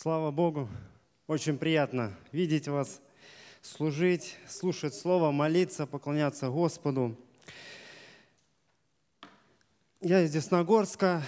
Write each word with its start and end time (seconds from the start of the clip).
Слава 0.00 0.30
Богу. 0.30 0.68
Очень 1.26 1.58
приятно 1.58 2.14
видеть 2.30 2.68
вас, 2.68 3.00
служить, 3.62 4.36
слушать 4.46 4.94
Слово, 4.94 5.32
молиться, 5.32 5.88
поклоняться 5.88 6.50
Господу. 6.50 7.16
Я 10.00 10.22
из 10.22 10.30
Десногорска, 10.30 11.24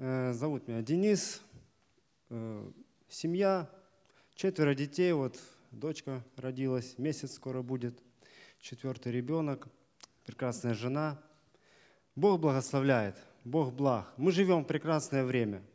э, 0.00 0.32
зовут 0.32 0.68
меня 0.68 0.80
Денис, 0.80 1.42
э, 2.30 2.70
семья, 3.10 3.68
четверо 4.36 4.74
детей, 4.74 5.12
вот 5.12 5.38
дочка 5.70 6.24
родилась, 6.36 6.96
месяц 6.96 7.34
скоро 7.34 7.60
будет, 7.60 8.02
четвертый 8.58 9.12
ребенок, 9.12 9.68
прекрасная 10.24 10.72
жена. 10.72 11.22
Бог 12.16 12.40
благословляет, 12.40 13.18
Бог 13.44 13.74
благ. 13.74 14.14
Мы 14.16 14.32
живем 14.32 14.64
в 14.64 14.66
прекрасное 14.66 15.26
время– 15.26 15.62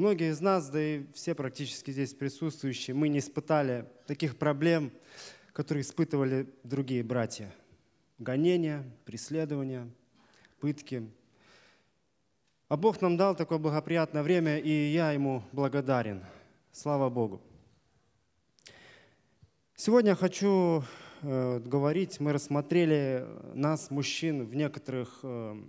Многие 0.00 0.30
из 0.30 0.40
нас, 0.40 0.70
да 0.70 0.80
и 0.80 1.04
все 1.12 1.34
практически 1.34 1.90
здесь 1.90 2.14
присутствующие, 2.14 2.94
мы 2.94 3.10
не 3.10 3.18
испытали 3.18 3.84
таких 4.06 4.38
проблем, 4.38 4.92
которые 5.52 5.82
испытывали 5.82 6.48
другие 6.64 7.02
братья. 7.02 7.54
Гонения, 8.16 8.82
преследования, 9.04 9.90
пытки. 10.58 11.06
А 12.68 12.78
Бог 12.78 13.02
нам 13.02 13.18
дал 13.18 13.36
такое 13.36 13.58
благоприятное 13.58 14.22
время, 14.22 14.58
и 14.58 14.70
я 14.70 15.12
Ему 15.12 15.42
благодарен. 15.52 16.24
Слава 16.72 17.10
Богу. 17.10 17.42
Сегодня 19.76 20.14
хочу 20.14 20.82
э, 21.20 21.58
говорить, 21.58 22.20
мы 22.20 22.32
рассмотрели 22.32 23.26
нас, 23.52 23.90
мужчин, 23.90 24.46
в 24.46 24.54
некоторых 24.54 25.18
э, 25.24 25.62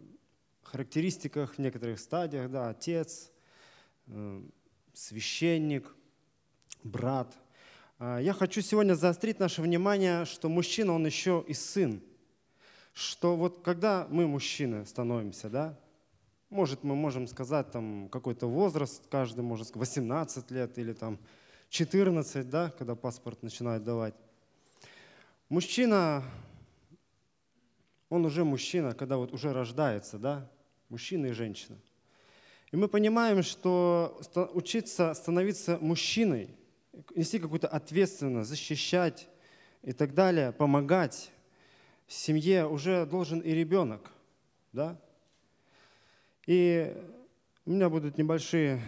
характеристиках, 0.63 1.55
в 1.55 1.59
некоторых 1.59 1.99
стадиях, 1.99 2.49
да, 2.49 2.70
отец, 2.70 3.30
священник, 4.93 5.95
брат. 6.83 7.35
А, 7.99 8.19
я 8.19 8.33
хочу 8.33 8.61
сегодня 8.61 8.93
заострить 8.93 9.39
наше 9.39 9.62
внимание, 9.62 10.26
что 10.26 10.49
мужчина, 10.49 10.93
он 10.93 11.05
еще 11.05 11.43
и 11.48 11.53
сын. 11.53 12.01
Что 12.93 13.35
вот 13.37 13.61
когда 13.63 14.07
мы 14.09 14.27
мужчины 14.27 14.85
становимся, 14.85 15.49
да, 15.49 15.79
может, 16.49 16.84
мы 16.84 16.95
можем 16.95 17.27
сказать 17.27 17.71
там 17.71 18.09
какой-то 18.09 18.48
возраст, 18.48 19.07
каждый 19.09 19.41
может 19.41 19.70
сказать 19.70 19.87
18 19.87 20.51
лет 20.51 20.77
или 20.77 20.91
там 20.91 21.17
14, 21.70 22.49
да, 22.49 22.70
когда 22.77 22.95
паспорт 22.95 23.41
начинают 23.43 23.85
давать. 23.85 24.15
Мужчина, 25.48 26.23
он 28.09 28.26
уже 28.26 28.43
мужчина, 28.43 28.93
когда 28.93 29.15
вот 29.15 29.31
уже 29.31 29.54
рождается, 29.54 30.17
да, 30.17 30.49
мужчина 30.89 31.27
и 31.27 31.31
женщина– 31.31 31.77
и 32.71 32.77
мы 32.77 32.87
понимаем, 32.87 33.43
что 33.43 34.21
учиться 34.53 35.13
становиться 35.13 35.77
мужчиной, 35.81 36.49
нести 37.15 37.37
какую-то 37.39 37.67
ответственность, 37.67 38.49
защищать 38.49 39.27
и 39.83 39.91
так 39.91 40.13
далее, 40.13 40.51
помогать 40.53 41.31
семье 42.07 42.67
уже 42.67 43.05
должен 43.05 43.39
и 43.39 43.51
ребенок. 43.51 44.11
Да? 44.71 44.97
И 46.45 46.95
у 47.65 47.71
меня 47.71 47.89
будут 47.89 48.17
небольшие 48.17 48.81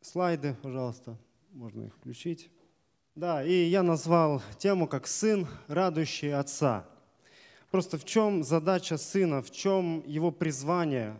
слайды, 0.00 0.56
пожалуйста, 0.62 1.16
можно 1.52 1.84
их 1.84 1.94
включить. 1.94 2.50
Да, 3.14 3.44
и 3.44 3.64
я 3.64 3.82
назвал 3.82 4.42
тему 4.58 4.86
как 4.86 5.06
«Сын, 5.06 5.46
радующий 5.66 6.32
отца». 6.32 6.84
Просто 7.70 7.98
в 7.98 8.04
чем 8.04 8.44
задача 8.44 8.96
сына, 8.96 9.42
в 9.42 9.50
чем 9.50 10.02
его 10.06 10.30
призвание, 10.30 11.16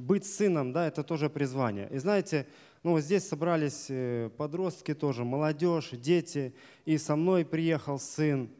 быть 0.00 0.24
сыном, 0.24 0.72
да, 0.72 0.86
это 0.86 1.02
тоже 1.02 1.28
призвание. 1.28 1.88
И 1.90 1.98
знаете, 1.98 2.46
ну 2.82 2.98
здесь 3.00 3.28
собрались 3.28 3.86
э, 3.88 4.30
подростки 4.36 4.94
тоже, 4.94 5.24
молодежь, 5.24 5.90
дети, 5.92 6.54
и 6.84 6.98
со 6.98 7.16
мной 7.16 7.44
приехал 7.44 7.98
сын 7.98 8.50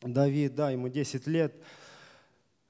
Давид, 0.00 0.54
да, 0.54 0.70
ему 0.70 0.88
10 0.88 1.26
лет. 1.26 1.54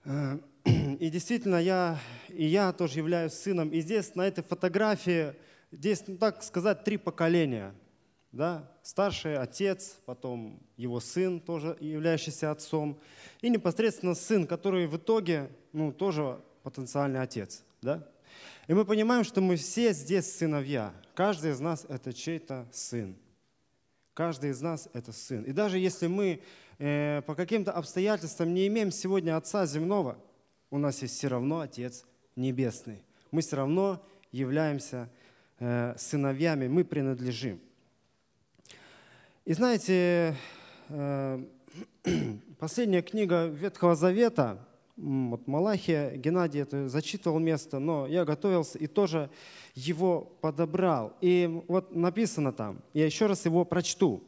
Э, 0.04 0.38
и 0.64 1.10
действительно, 1.10 1.56
я, 1.56 1.98
и 2.28 2.44
я 2.44 2.72
тоже 2.72 2.98
являюсь 2.98 3.32
сыном. 3.32 3.70
И 3.70 3.80
здесь, 3.80 4.14
на 4.14 4.26
этой 4.26 4.44
фотографии, 4.44 5.34
здесь, 5.72 6.04
ну, 6.06 6.16
так 6.16 6.42
сказать, 6.42 6.84
три 6.84 6.96
поколения. 6.96 7.74
Да? 8.32 8.70
Старший 8.82 9.36
отец, 9.36 10.00
потом 10.06 10.60
его 10.76 11.00
сын, 11.00 11.40
тоже 11.40 11.76
являющийся 11.80 12.50
отцом, 12.50 12.98
и 13.40 13.48
непосредственно 13.48 14.14
сын, 14.14 14.46
который 14.46 14.86
в 14.86 14.96
итоге 14.96 15.50
ну, 15.72 15.92
тоже 15.92 16.40
потенциальный 16.64 17.20
отец. 17.20 17.62
Да? 17.84 18.02
И 18.66 18.72
мы 18.72 18.86
понимаем, 18.86 19.24
что 19.24 19.42
мы 19.42 19.56
все 19.56 19.92
здесь 19.92 20.34
сыновья. 20.34 20.94
Каждый 21.14 21.50
из 21.50 21.60
нас– 21.60 21.84
это 21.88 22.14
чей-то 22.14 22.66
сын. 22.72 23.14
Каждый 24.14 24.50
из 24.50 24.62
нас– 24.62 24.88
это 24.94 25.12
сын. 25.12 25.42
И 25.42 25.52
даже 25.52 25.78
если 25.78 26.06
мы 26.06 26.40
э, 26.78 27.20
по 27.26 27.34
каким-то 27.34 27.72
обстоятельствам 27.72 28.54
не 28.54 28.66
имеем 28.68 28.90
сегодня 28.90 29.36
Отца 29.36 29.66
земного, 29.66 30.16
у 30.70 30.78
нас 30.78 31.02
есть 31.02 31.14
все 31.18 31.28
равно 31.28 31.60
Отец 31.60 32.06
Небесный. 32.36 33.02
Мы 33.30 33.42
все 33.42 33.56
равно 33.56 34.02
являемся 34.32 35.10
э, 35.58 35.94
сыновьями, 35.98 36.68
мы 36.68 36.84
принадлежим. 36.84 37.60
И 39.44 39.52
знаете, 39.52 40.34
э, 40.88 41.44
последняя 42.58 43.02
книга 43.02 43.44
Ветхого 43.44 43.94
Завета– 43.94 44.66
вот 44.96 45.46
Малахия, 45.48 46.16
Геннадий 46.16 46.62
это 46.62 46.88
зачитывал 46.88 47.38
место, 47.38 47.78
но 47.78 48.06
я 48.06 48.24
готовился 48.24 48.78
и 48.78 48.86
тоже 48.86 49.30
его 49.74 50.36
подобрал. 50.40 51.14
И 51.20 51.62
вот 51.66 51.94
написано 51.94 52.52
там, 52.52 52.80
я 52.92 53.04
еще 53.04 53.26
раз 53.26 53.44
его 53.44 53.64
прочту. 53.64 54.22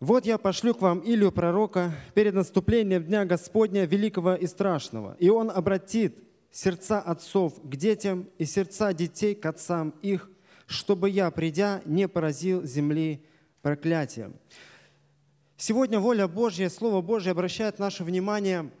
«Вот 0.00 0.26
я 0.26 0.36
пошлю 0.36 0.74
к 0.74 0.82
вам 0.82 1.00
Илью 1.02 1.32
пророка 1.32 1.94
перед 2.12 2.34
наступлением 2.34 3.04
Дня 3.04 3.24
Господня 3.24 3.86
великого 3.86 4.34
и 4.34 4.46
страшного, 4.46 5.16
и 5.18 5.30
он 5.30 5.50
обратит 5.50 6.18
сердца 6.50 7.00
отцов 7.00 7.54
к 7.62 7.76
детям 7.76 8.28
и 8.36 8.44
сердца 8.44 8.92
детей 8.92 9.34
к 9.34 9.46
отцам 9.46 9.94
их, 10.02 10.28
чтобы 10.66 11.08
я, 11.08 11.30
придя, 11.30 11.80
не 11.86 12.06
поразил 12.06 12.64
земли 12.64 13.24
проклятием». 13.62 14.34
Сегодня 15.56 16.00
воля 16.00 16.26
Божья, 16.26 16.68
Слово 16.68 17.00
Божье 17.00 17.30
обращает 17.30 17.78
наше 17.78 18.02
внимание 18.02 18.72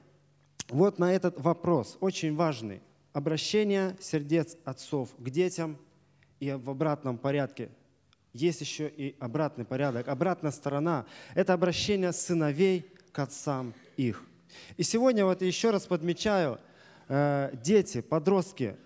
вот 0.68 0.98
на 0.98 1.14
этот 1.14 1.38
вопрос, 1.40 1.96
очень 2.00 2.34
важный. 2.34 2.82
Обращение 3.12 3.96
сердец 4.00 4.56
отцов 4.64 5.10
к 5.16 5.30
детям 5.30 5.78
и 6.40 6.50
в 6.50 6.68
обратном 6.68 7.16
порядке. 7.16 7.70
Есть 8.32 8.60
еще 8.60 8.88
и 8.88 9.14
обратный 9.20 9.64
порядок, 9.64 10.08
обратная 10.08 10.50
сторона. 10.50 11.06
Это 11.36 11.52
обращение 11.52 12.12
сыновей 12.12 12.84
к 13.12 13.20
отцам 13.20 13.72
их. 13.96 14.24
И 14.76 14.82
сегодня 14.82 15.24
вот 15.24 15.42
еще 15.42 15.70
раз 15.70 15.86
подмечаю, 15.86 16.58
э, 17.08 17.52
дети, 17.62 18.00
подростки, 18.00 18.76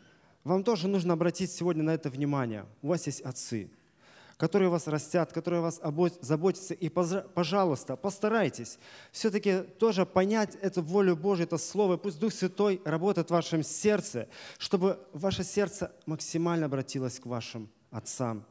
вам 0.45 0.63
тоже 0.63 0.89
нужно 0.89 1.15
обратить 1.15 1.51
сегодня 1.51 1.83
на 1.83 1.95
это 1.95 2.11
внимание. 2.11 2.67
У 2.83 2.89
вас 2.89 3.07
есть 3.07 3.23
отцы 3.23 3.71
которые 4.39 4.71
вас 4.71 4.87
растят, 4.87 5.33
которые 5.33 5.61
вас 5.61 5.81
заботятся. 6.21 6.73
И, 6.73 6.89
пожалуйста, 6.89 7.97
постарайтесь 7.97 8.79
все-таки 9.11 9.63
тоже 9.79 10.07
понять 10.07 10.57
эту 10.63 10.81
волю 10.81 11.17
Божью, 11.17 11.45
это 11.45 11.59
Слово. 11.59 11.97
Пусть 11.97 12.21
Дух 12.21 12.33
Святой 12.33 12.81
работает 12.85 13.29
в 13.29 13.33
вашем 13.33 13.65
сердце, 13.65 14.29
чтобы 14.59 15.05
ваше 15.13 15.43
сердце 15.43 15.93
максимально 16.07 16.67
обратилось 16.67 17.19
к 17.19 17.27
вашим 17.27 17.69
отцам. 17.91 18.45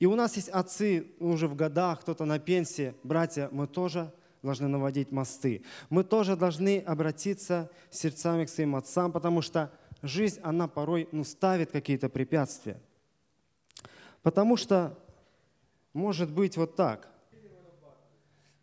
И 0.00 0.06
у 0.06 0.16
нас 0.16 0.34
есть 0.36 0.48
отцы 0.48 1.12
уже 1.20 1.46
в 1.46 1.54
годах, 1.54 2.00
кто-то 2.00 2.24
на 2.24 2.40
пенсии. 2.40 2.94
Братья, 3.04 3.48
мы 3.52 3.68
тоже 3.68 4.12
должны 4.42 4.66
наводить 4.66 5.12
мосты. 5.12 5.62
Мы 5.88 6.02
тоже 6.02 6.34
должны 6.36 6.80
обратиться 6.80 7.70
сердцами 7.90 8.44
к 8.44 8.48
своим 8.48 8.74
отцам, 8.74 9.12
потому 9.12 9.40
что 9.40 9.70
жизнь, 10.02 10.40
она 10.42 10.66
порой 10.66 11.08
ну, 11.12 11.22
ставит 11.22 11.70
какие-то 11.70 12.08
препятствия. 12.08 12.80
Потому 14.22 14.56
что 14.56 14.98
может 15.98 16.30
быть 16.30 16.56
вот 16.56 16.76
так. 16.76 17.08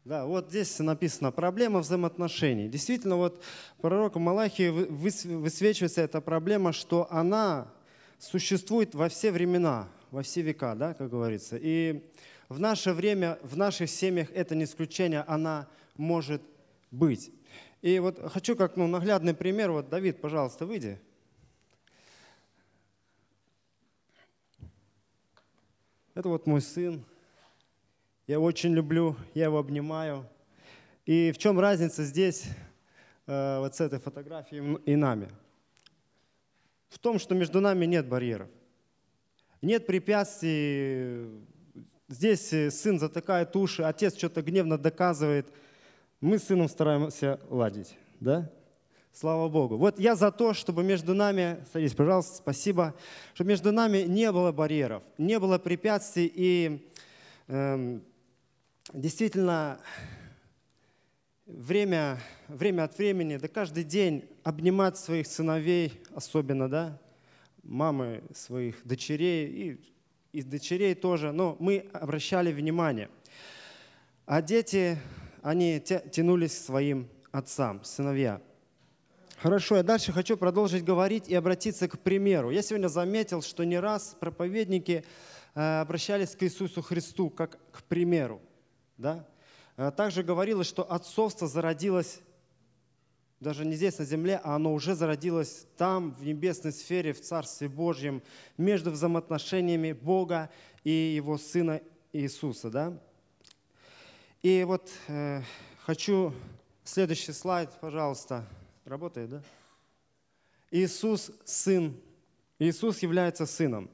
Да, 0.06 0.26
вот 0.26 0.50
здесь 0.50 0.80
написано 0.80 1.32
«проблема 1.32 1.80
взаимоотношений». 1.80 2.70
Действительно, 2.70 3.18
вот 3.18 3.44
пророку 3.82 4.20
Малахии 4.20 4.70
высвечивается 4.70 6.02
эта 6.02 6.22
проблема, 6.22 6.72
что 6.72 7.08
она 7.12 7.74
существует 8.20 8.96
во 8.96 9.10
все 9.10 9.32
времена, 9.32 9.90
во 10.12 10.22
все 10.22 10.42
века, 10.42 10.76
да, 10.76 10.94
как 10.94 11.10
говорится. 11.10 11.58
И 11.60 12.04
в 12.50 12.60
наше 12.60 12.94
время, 12.94 13.40
в 13.42 13.58
наших 13.58 13.90
семьях 13.90 14.30
это 14.32 14.56
не 14.56 14.64
исключение, 14.64 15.22
она 15.28 15.68
может 15.98 16.42
быть. 16.92 17.32
И 17.82 18.00
вот 18.00 18.20
хочу 18.32 18.56
как 18.56 18.78
ну, 18.78 18.88
наглядный 18.88 19.34
пример, 19.34 19.72
вот 19.72 19.90
Давид, 19.90 20.22
пожалуйста, 20.22 20.66
выйди. 20.66 21.00
Это 26.14 26.30
вот 26.30 26.46
мой 26.46 26.62
сын, 26.62 27.04
я 28.28 28.36
его 28.36 28.46
очень 28.46 28.74
люблю, 28.74 29.16
я 29.34 29.46
его 29.46 29.60
обнимаю. 29.60 30.28
И 31.06 31.32
в 31.32 31.38
чем 31.38 31.60
разница 31.60 32.04
здесь, 32.04 32.46
э, 33.28 33.60
вот 33.60 33.76
с 33.76 33.82
этой 33.82 34.00
фотографией 34.00 34.80
и 34.86 34.96
нами? 34.96 35.30
В 36.90 36.98
том, 36.98 37.20
что 37.20 37.36
между 37.36 37.62
нами 37.62 37.86
нет 37.86 38.08
барьеров. 38.08 38.50
нет 39.62 39.86
препятствий. 39.86 41.30
Здесь 42.08 42.50
сын 42.74 43.00
затыкает 43.00 43.56
уши, 43.56 43.84
отец 43.84 44.18
что-то 44.18 44.42
гневно 44.42 44.78
доказывает. 44.78 45.52
Мы 46.22 46.40
с 46.40 46.46
сыном 46.46 46.70
стараемся 46.70 47.40
ладить, 47.50 47.98
да? 48.20 48.52
Слава 49.12 49.48
Богу. 49.50 49.78
Вот 49.78 50.00
я 50.00 50.16
за 50.16 50.32
то, 50.32 50.54
чтобы 50.54 50.84
между 50.84 51.14
нами, 51.14 51.64
садись, 51.72 51.94
пожалуйста, 51.94 52.36
спасибо, 52.36 52.96
чтобы 53.34 53.50
между 53.50 53.72
нами 53.72 54.00
не 54.00 54.32
было 54.32 54.52
барьеров, 54.52 55.04
не 55.18 55.40
было 55.40 55.58
препятствий 55.58 56.32
и 56.34 56.90
э, 57.48 58.00
действительно 58.94 59.80
время, 61.46 62.20
время 62.48 62.84
от 62.84 62.98
времени, 62.98 63.38
да 63.38 63.48
каждый 63.48 63.84
день 63.84 64.26
обнимать 64.44 64.98
своих 64.98 65.28
сыновей, 65.28 66.02
особенно, 66.14 66.70
да, 66.70 67.00
мамы 67.64 68.24
своих 68.34 68.86
дочерей 68.86 69.48
и, 69.48 70.40
и 70.40 70.44
дочерей 70.44 70.96
тоже, 70.96 71.32
но 71.32 71.58
мы 71.60 71.90
обращали 71.94 72.52
внимание. 72.52 73.10
А 74.26 74.42
дети, 74.42 74.98
они 75.42 75.80
тянулись 75.80 76.56
к 76.56 76.66
своим 76.66 77.10
отцам, 77.32 77.84
сыновья– 77.84 78.42
Хорошо, 79.38 79.76
я 79.76 79.84
дальше 79.84 80.14
хочу 80.14 80.38
продолжить 80.38 80.84
говорить 80.84 81.28
и 81.28 81.36
обратиться 81.36 81.88
к 81.88 82.00
примеру. 82.00 82.52
Я 82.52 82.62
сегодня 82.62 82.88
заметил, 82.88 83.42
что 83.42 83.64
не 83.66 83.78
раз 83.80 84.16
проповедники 84.20 85.04
э, 85.54 85.82
обращались 85.82 86.36
к 86.36 86.44
Иисусу 86.44 86.82
Христу 86.82 87.30
как 87.30 87.60
к 87.72 87.84
примеру. 87.84 88.42
Да? 88.98 89.26
Э, 89.78 89.92
также 89.92 90.24
говорилось, 90.24 90.68
что 90.68 90.84
отцовство 90.84 91.48
зародилось 91.48 92.22
даже 93.40 93.66
не 93.66 93.76
здесь 93.76 94.00
на 94.00 94.06
земле, 94.06 94.40
а 94.44 94.56
оно 94.56 94.74
уже 94.74 94.96
зародилось 94.96 95.68
там, 95.78 96.14
в 96.14 96.24
небесной 96.26 96.72
сфере, 96.72 97.14
в 97.14 97.22
Царстве 97.22 97.68
Божьем, 97.68 98.24
между 98.58 98.92
взаимоотношениями 98.92 99.92
Бога 99.92 100.50
и 100.84 101.14
Его 101.16 101.38
Сына 101.38 101.82
Иисуса. 102.14 102.70
Да? 102.70 102.98
И 104.42 104.64
вот 104.66 104.90
э, 105.08 105.42
хочу 105.86 106.34
следующий 106.84 107.34
слайд, 107.34 107.70
пожалуйста. 107.82 108.48
Работает, 108.86 109.30
да? 109.30 109.44
Иисус– 110.72 111.32
Сын. 111.46 111.96
Иисус 112.58 113.00
является 113.00 113.46
Сыном. 113.46 113.90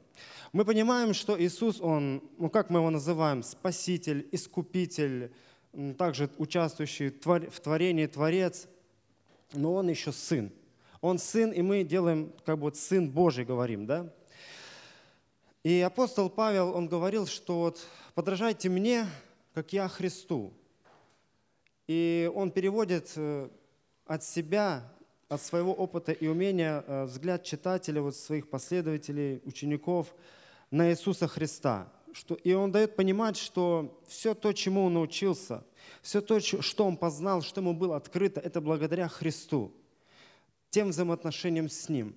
Мы 0.54 0.66
понимаем, 0.66 1.14
что 1.14 1.42
Иисус, 1.42 1.80
Он, 1.80 2.22
ну 2.38 2.50
как 2.50 2.70
мы 2.70 2.80
Его 2.80 2.90
называем, 2.90 3.42
Спаситель, 3.44 4.28
Искупитель, 4.32 5.32
также 5.98 6.30
участвующий 6.38 7.10
в 7.10 7.60
творении 7.60 8.06
Творец, 8.06 8.68
но 9.54 9.76
Он 9.76 9.90
еще 9.90 10.12
Сын. 10.12 10.52
Он 11.00 11.18
Сын, 11.18 11.52
и 11.52 11.62
мы 11.62 11.84
делаем, 11.84 12.34
как 12.46 12.58
бы, 12.58 12.64
вот 12.64 12.78
Сын 12.78 13.10
Божий 13.10 13.46
говорим, 13.46 13.86
да? 13.86 14.14
И 15.64 15.80
апостол 15.82 16.30
Павел, 16.30 16.76
он 16.76 16.88
говорил, 16.88 17.28
что 17.28 17.60
вот 17.60 17.88
подражайте 18.16 18.68
мне, 18.68 19.06
как 19.54 19.74
я 19.74 19.88
Христу. 19.88 20.54
И 21.88 22.32
он 22.34 22.52
переводит 22.52 23.12
э, 23.16 23.50
от 24.06 24.24
себя, 24.24 24.92
от 25.32 25.42
своего 25.42 25.74
опыта 25.74 26.12
и 26.12 26.28
умения 26.28 26.84
э, 26.86 27.06
взгляд 27.06 27.44
читателя, 27.44 28.02
вот 28.02 28.18
своих 28.18 28.50
последователей, 28.50 29.42
учеников 29.46 30.14
на 30.72 30.92
Иисуса 30.92 31.26
Христа. 31.26 31.88
Что, 32.12 32.36
и 32.36 32.52
он 32.52 32.74
дает 32.74 32.98
понимать, 32.98 33.38
что 33.38 33.98
все 34.10 34.34
то, 34.34 34.52
чему 34.52 34.84
он 34.84 34.96
научился, 34.96 35.64
все 36.02 36.20
то, 36.20 36.42
что 36.42 36.86
он 36.86 36.98
познал, 36.98 37.42
что 37.42 37.62
ему 37.62 37.74
было 37.74 37.96
открыто, 37.96 38.42
это 38.42 38.60
благодаря 38.60 39.08
Христу, 39.08 39.72
тем 40.70 40.90
взаимоотношениям 40.90 41.70
с 41.70 41.88
Ним, 41.88 42.14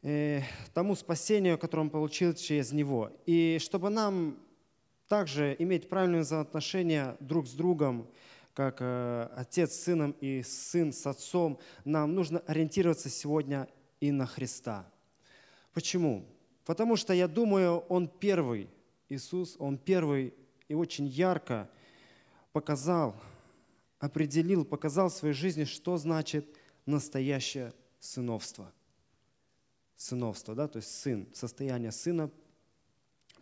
и 0.00 0.40
тому 0.72 0.94
спасению, 0.94 1.58
которое 1.58 1.82
он 1.82 1.90
получил 1.90 2.32
через 2.32 2.72
Него. 2.72 3.12
И 3.26 3.58
чтобы 3.60 3.90
нам 3.90 4.38
также 5.08 5.54
иметь 5.58 5.90
правильные 5.90 6.22
взаимоотношения 6.22 7.18
друг 7.20 7.46
с 7.46 7.52
другом, 7.52 8.08
как 8.60 8.82
э, 8.82 9.28
отец 9.36 9.72
с 9.72 9.84
сыном 9.84 10.10
и 10.20 10.42
сын 10.42 10.92
с 10.92 11.06
отцом, 11.06 11.58
нам 11.86 12.14
нужно 12.14 12.40
ориентироваться 12.40 13.08
сегодня 13.08 13.66
и 14.00 14.12
на 14.12 14.26
Христа. 14.26 14.86
Почему? 15.72 16.26
Потому 16.66 16.96
что, 16.96 17.14
я 17.14 17.26
думаю, 17.26 17.78
Он 17.88 18.06
первый, 18.06 18.68
Иисус, 19.08 19.56
Он 19.58 19.78
первый 19.78 20.34
и 20.68 20.74
очень 20.74 21.06
ярко 21.06 21.70
показал, 22.52 23.16
определил, 23.98 24.66
показал 24.66 25.08
в 25.08 25.14
своей 25.14 25.32
жизни, 25.32 25.64
что 25.64 25.96
значит 25.96 26.44
настоящее 26.84 27.72
сыновство. 27.98 28.70
Сыновство, 29.96 30.54
да, 30.54 30.68
то 30.68 30.76
есть 30.76 31.00
сын, 31.00 31.26
состояние 31.32 31.92
сына, 31.92 32.30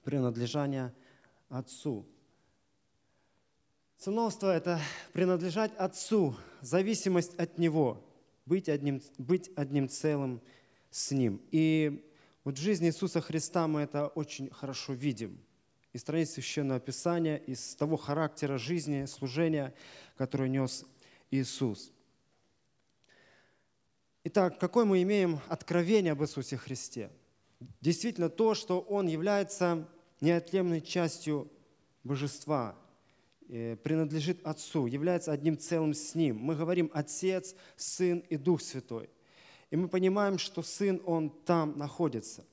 принадлежание 0.04 0.94
отцу– 1.48 2.06
Сыновство– 3.98 4.54
это 4.56 4.80
принадлежать 5.12 5.74
Отцу, 5.76 6.36
зависимость 6.60 7.34
от 7.34 7.58
Него, 7.58 8.00
быть 8.46 8.68
одним, 8.68 9.02
быть 9.18 9.50
одним 9.56 9.88
целым 9.88 10.40
с 10.88 11.10
Ним. 11.10 11.42
И 11.50 12.08
вот 12.44 12.56
в 12.56 12.62
жизни 12.62 12.86
Иисуса 12.86 13.20
Христа 13.20 13.66
мы 13.66 13.80
это 13.80 14.06
очень 14.06 14.50
хорошо 14.50 14.92
видим. 14.92 15.36
Из 15.92 16.02
страниц 16.02 16.30
Священного 16.30 16.78
Писания, 16.78 17.38
из 17.38 17.74
того 17.74 17.96
характера 17.96 18.56
жизни, 18.56 19.04
служения, 19.06 19.74
которое 20.16 20.48
нес 20.48 20.86
Иисус. 21.32 21.90
Итак, 24.22 24.60
какое 24.60 24.84
мы 24.84 25.02
имеем 25.02 25.40
откровение 25.48 26.12
об 26.12 26.22
Иисусе 26.22 26.56
Христе? 26.56 27.10
Действительно 27.80 28.28
то, 28.28 28.54
что 28.54 28.78
Он 28.78 29.08
является 29.08 29.88
неотъемлемой 30.20 30.82
частью 30.82 31.50
божества– 32.04 32.76
принадлежит 33.48 34.46
Отцу, 34.46 34.86
является 34.86 35.32
одним 35.32 35.58
целым 35.58 35.94
с 35.94 36.14
Ним. 36.14 36.38
Мы 36.38 36.54
говорим 36.54 36.90
Отец, 36.92 37.54
Сын 37.76 38.18
и 38.28 38.36
Дух 38.36 38.60
Святой. 38.62 39.08
И 39.70 39.76
мы 39.76 39.88
понимаем, 39.88 40.38
что 40.38 40.62
Сын, 40.62 41.00
Он 41.04 41.30
там 41.30 41.76
находится. 41.78 42.44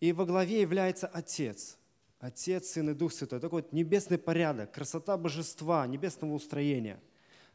И 0.00 0.12
во 0.12 0.26
главе 0.26 0.60
является 0.60 1.06
Отец. 1.06 1.78
Отец, 2.18 2.70
Сын 2.70 2.90
и 2.90 2.94
Дух 2.94 3.12
Святой. 3.12 3.40
Такой 3.40 3.62
вот 3.62 3.72
небесный 3.72 4.18
порядок, 4.18 4.72
красота 4.72 5.16
божества, 5.16 5.86
небесного 5.86 6.34
устроения. 6.34 7.00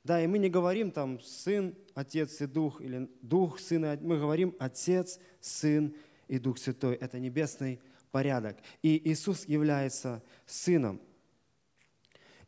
Да, 0.03 0.23
и 0.23 0.25
мы 0.25 0.39
не 0.39 0.49
говорим 0.49 0.89
там 0.89 1.19
Сын, 1.21 1.75
Отец 1.93 2.41
и 2.41 2.47
Дух, 2.47 2.81
или 2.81 3.07
Дух, 3.21 3.59
Сын, 3.59 3.85
и 3.85 3.97
мы 3.97 4.17
говорим 4.17 4.55
Отец, 4.57 5.19
Сын 5.39 5.95
и 6.27 6.39
Дух 6.39 6.57
Святой. 6.57 6.95
Это 6.95 7.19
небесный 7.19 7.79
порядок. 8.11 8.57
И 8.81 9.01
Иисус 9.11 9.45
является 9.45 10.23
Сыном. 10.45 10.99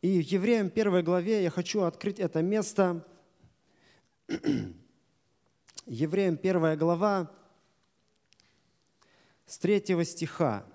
И 0.04 0.20
в 0.20 0.26
Евреям 0.26 0.66
1 0.66 1.02
главе 1.02 1.42
я 1.42 1.48
хочу 1.48 1.80
открыть 1.80 2.20
это 2.20 2.42
место. 2.42 3.06
Евреям 5.86 6.34
1 6.34 6.76
глава 6.78 7.32
с 9.46 9.56
3 9.56 10.04
стиха, 10.04 10.66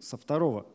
со 0.00 0.16
2 0.16 0.66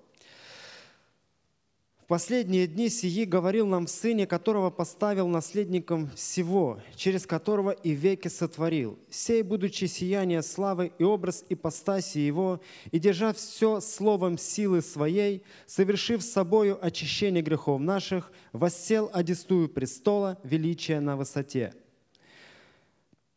последние 2.11 2.67
дни 2.67 2.89
сии 2.89 3.23
говорил 3.23 3.65
нам 3.65 3.85
в 3.85 3.89
Сыне, 3.89 4.27
которого 4.27 4.69
поставил 4.69 5.29
наследником 5.29 6.09
всего, 6.13 6.81
через 6.93 7.25
которого 7.25 7.69
и 7.71 7.91
веки 7.91 8.27
сотворил, 8.27 8.99
сей, 9.09 9.43
будучи 9.43 9.85
сияние 9.85 10.41
славы 10.41 10.91
и 10.99 11.05
образ 11.05 11.45
ипостаси 11.47 12.17
Его, 12.17 12.59
и 12.91 12.99
держа 12.99 13.31
все 13.31 13.79
словом 13.79 14.37
силы 14.37 14.81
Своей, 14.81 15.43
совершив 15.65 16.21
собою 16.21 16.77
очищение 16.85 17.41
грехов 17.41 17.79
наших, 17.79 18.33
воссел 18.51 19.09
одестую 19.13 19.69
престола 19.69 20.37
величия 20.43 20.99
на 20.99 21.15
высоте. 21.15 21.73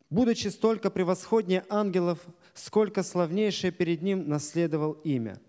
Будучи 0.09 0.49
столько 0.49 0.89
превосходнее 0.89 1.63
ангелов, 1.69 2.19
сколько 2.53 3.03
славнейшее 3.03 3.71
перед 3.71 4.01
Ним 4.01 4.27
наследовал 4.27 4.97
имя. 5.05 5.39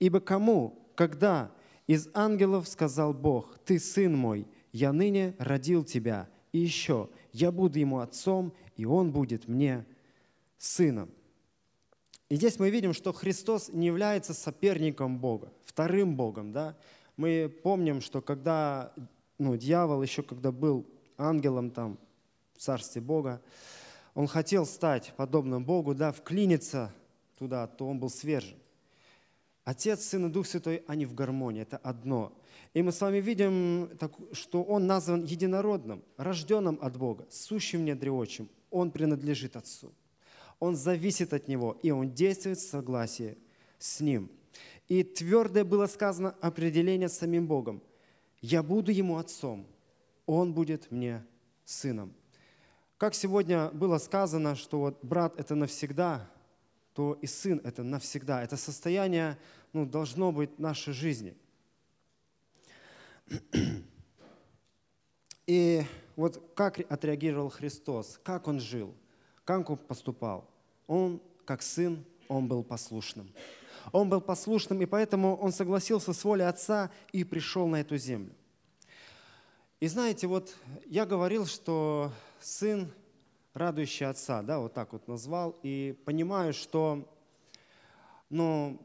Ибо 0.00 0.18
кому, 0.18 0.90
когда 0.96 1.52
из 1.86 2.08
ангелов 2.14 2.68
сказал 2.68 3.12
Бог, 3.12 3.58
«Ты 3.64 3.78
сын 3.78 4.16
мой, 4.16 4.46
я 4.72 4.92
ныне 4.92 5.34
родил 5.38 5.84
тебя, 5.84 6.28
и 6.52 6.58
еще 6.58 7.10
я 7.32 7.52
буду 7.52 7.78
ему 7.78 7.98
отцом, 7.98 8.52
и 8.76 8.84
он 8.84 9.12
будет 9.12 9.48
мне 9.48 9.84
сыном». 10.58 11.10
И 12.30 12.36
здесь 12.36 12.58
мы 12.58 12.70
видим, 12.70 12.94
что 12.94 13.12
Христос 13.12 13.68
не 13.68 13.86
является 13.86 14.32
соперником 14.32 15.18
Бога, 15.18 15.52
вторым 15.64 16.16
Богом. 16.16 16.52
Да? 16.52 16.76
Мы 17.16 17.54
помним, 17.62 18.00
что 18.00 18.22
когда 18.22 18.92
ну, 19.38 19.56
дьявол 19.56 20.02
еще 20.02 20.22
когда 20.22 20.52
был 20.52 20.86
ангелом 21.16 21.70
там, 21.70 21.98
в 22.54 22.58
царстве 22.58 23.02
Бога, 23.02 23.42
он 24.14 24.26
хотел 24.26 24.64
стать 24.64 25.12
подобным 25.16 25.64
Богу, 25.64 25.94
да, 25.94 26.12
вклиниться 26.12 26.92
туда, 27.38 27.66
то 27.66 27.88
он 27.88 27.98
был 27.98 28.10
свержен. 28.10 28.56
Отец, 29.64 30.04
Сын 30.04 30.26
и 30.26 30.30
Дух 30.30 30.46
Святой, 30.46 30.84
они 30.86 31.06
в 31.06 31.14
гармонии, 31.14 31.62
это 31.62 31.78
одно. 31.78 32.36
И 32.74 32.82
мы 32.82 32.92
с 32.92 33.00
вами 33.00 33.18
видим, 33.18 33.90
что 34.32 34.62
Он 34.62 34.86
назван 34.86 35.24
единородным, 35.24 36.02
рожденным 36.16 36.78
от 36.82 36.96
Бога, 36.96 37.26
сущим 37.30 37.84
недреочим. 37.84 38.48
Он 38.70 38.90
принадлежит 38.90 39.56
Отцу. 39.56 39.92
он 40.58 40.76
зависит 40.76 41.32
от 41.32 41.48
него, 41.48 41.78
и 41.82 41.90
он 41.90 42.12
действует 42.12 42.58
в 42.58 42.68
согласии 42.68 43.38
с 43.78 44.00
ним. 44.00 44.30
И 44.88 45.02
твердое 45.02 45.64
было 45.64 45.86
сказано 45.86 46.34
определение 46.40 47.08
самим 47.08 47.46
Богом. 47.46 47.82
«Я 48.40 48.62
буду 48.62 48.92
ему 48.92 49.16
отцом, 49.16 49.66
он 50.26 50.52
будет 50.52 50.90
мне 50.90 51.24
сыном». 51.64 52.12
Как 52.98 53.14
сегодня 53.14 53.70
было 53.70 53.98
сказано, 53.98 54.54
что 54.54 54.78
вот 54.78 54.98
брат– 55.02 55.34
это 55.38 55.54
навсегда, 55.54 56.30
то 56.94 57.18
и 57.20 57.26
сын– 57.26 57.60
это 57.64 57.82
навсегда. 57.82 58.42
Это 58.42 58.56
состояние 58.56 59.36
ну, 59.72 59.84
должно 59.84 60.32
быть 60.32 60.58
нашей 60.58 60.94
жизни. 60.94 61.36
И 65.46 65.84
вот 66.16 66.52
как 66.54 66.80
отреагировал 66.90 67.50
Христос, 67.50 68.18
как 68.22 68.48
Он 68.48 68.60
жил, 68.60 68.94
как 69.44 69.68
Он 69.68 69.76
поступал. 69.76 70.48
Он, 70.86 71.20
как 71.44 71.62
сын, 71.62 72.04
Он 72.28 72.46
был 72.46 72.62
послушным. 72.62 73.32
Он 73.92 74.08
был 74.08 74.20
послушным, 74.20 74.80
и 74.80 74.86
поэтому 74.86 75.36
Он 75.36 75.52
согласился 75.52 76.12
с 76.12 76.24
волей 76.24 76.44
Отца 76.44 76.90
и 77.12 77.24
пришел 77.24 77.66
на 77.66 77.80
эту 77.80 77.98
землю. 77.98 78.32
И 79.80 79.88
знаете, 79.88 80.26
вот 80.26 80.54
я 80.86 81.04
говорил, 81.04 81.44
что 81.46 82.10
сын, 82.40 82.90
радующий 83.54 84.06
отца, 84.06 84.42
да, 84.42 84.58
вот 84.58 84.74
так 84.74 84.92
вот 84.92 85.08
назвал, 85.08 85.56
и 85.62 85.96
понимаю, 86.04 86.52
что 86.52 87.08
ну, 88.28 88.80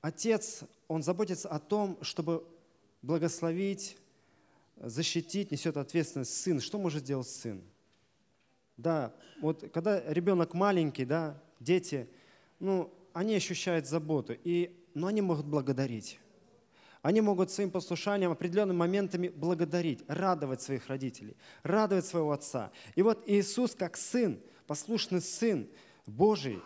отец, 0.00 0.62
он 0.88 1.02
заботится 1.02 1.48
о 1.48 1.58
том, 1.58 1.98
чтобы 2.02 2.46
благословить, 3.02 3.96
защитить, 4.76 5.50
несет 5.50 5.76
ответственность 5.76 6.34
сын. 6.34 6.60
Что 6.60 6.78
может 6.78 7.04
сделать 7.04 7.28
сын? 7.28 7.62
Да, 8.76 9.14
вот 9.40 9.70
когда 9.72 10.02
ребенок 10.12 10.54
маленький, 10.54 11.04
да, 11.04 11.42
дети, 11.60 12.08
ну, 12.58 12.92
они 13.12 13.34
ощущают 13.34 13.86
заботу, 13.86 14.34
и, 14.44 14.84
но 14.94 15.06
они 15.08 15.22
могут 15.22 15.46
благодарить. 15.46 16.18
Они 17.02 17.20
могут 17.20 17.50
своим 17.50 17.70
послушанием 17.70 18.30
определенными 18.30 18.76
моментами 18.76 19.28
благодарить, 19.28 20.02
радовать 20.06 20.60
своих 20.60 20.88
родителей, 20.88 21.36
радовать 21.62 22.04
своего 22.04 22.32
отца. 22.32 22.70
И 22.94 23.02
вот 23.02 23.22
Иисус, 23.26 23.74
как 23.74 23.96
сын, 23.96 24.38
послушный 24.66 25.22
сын 25.22 25.68
Божий, 26.06 26.60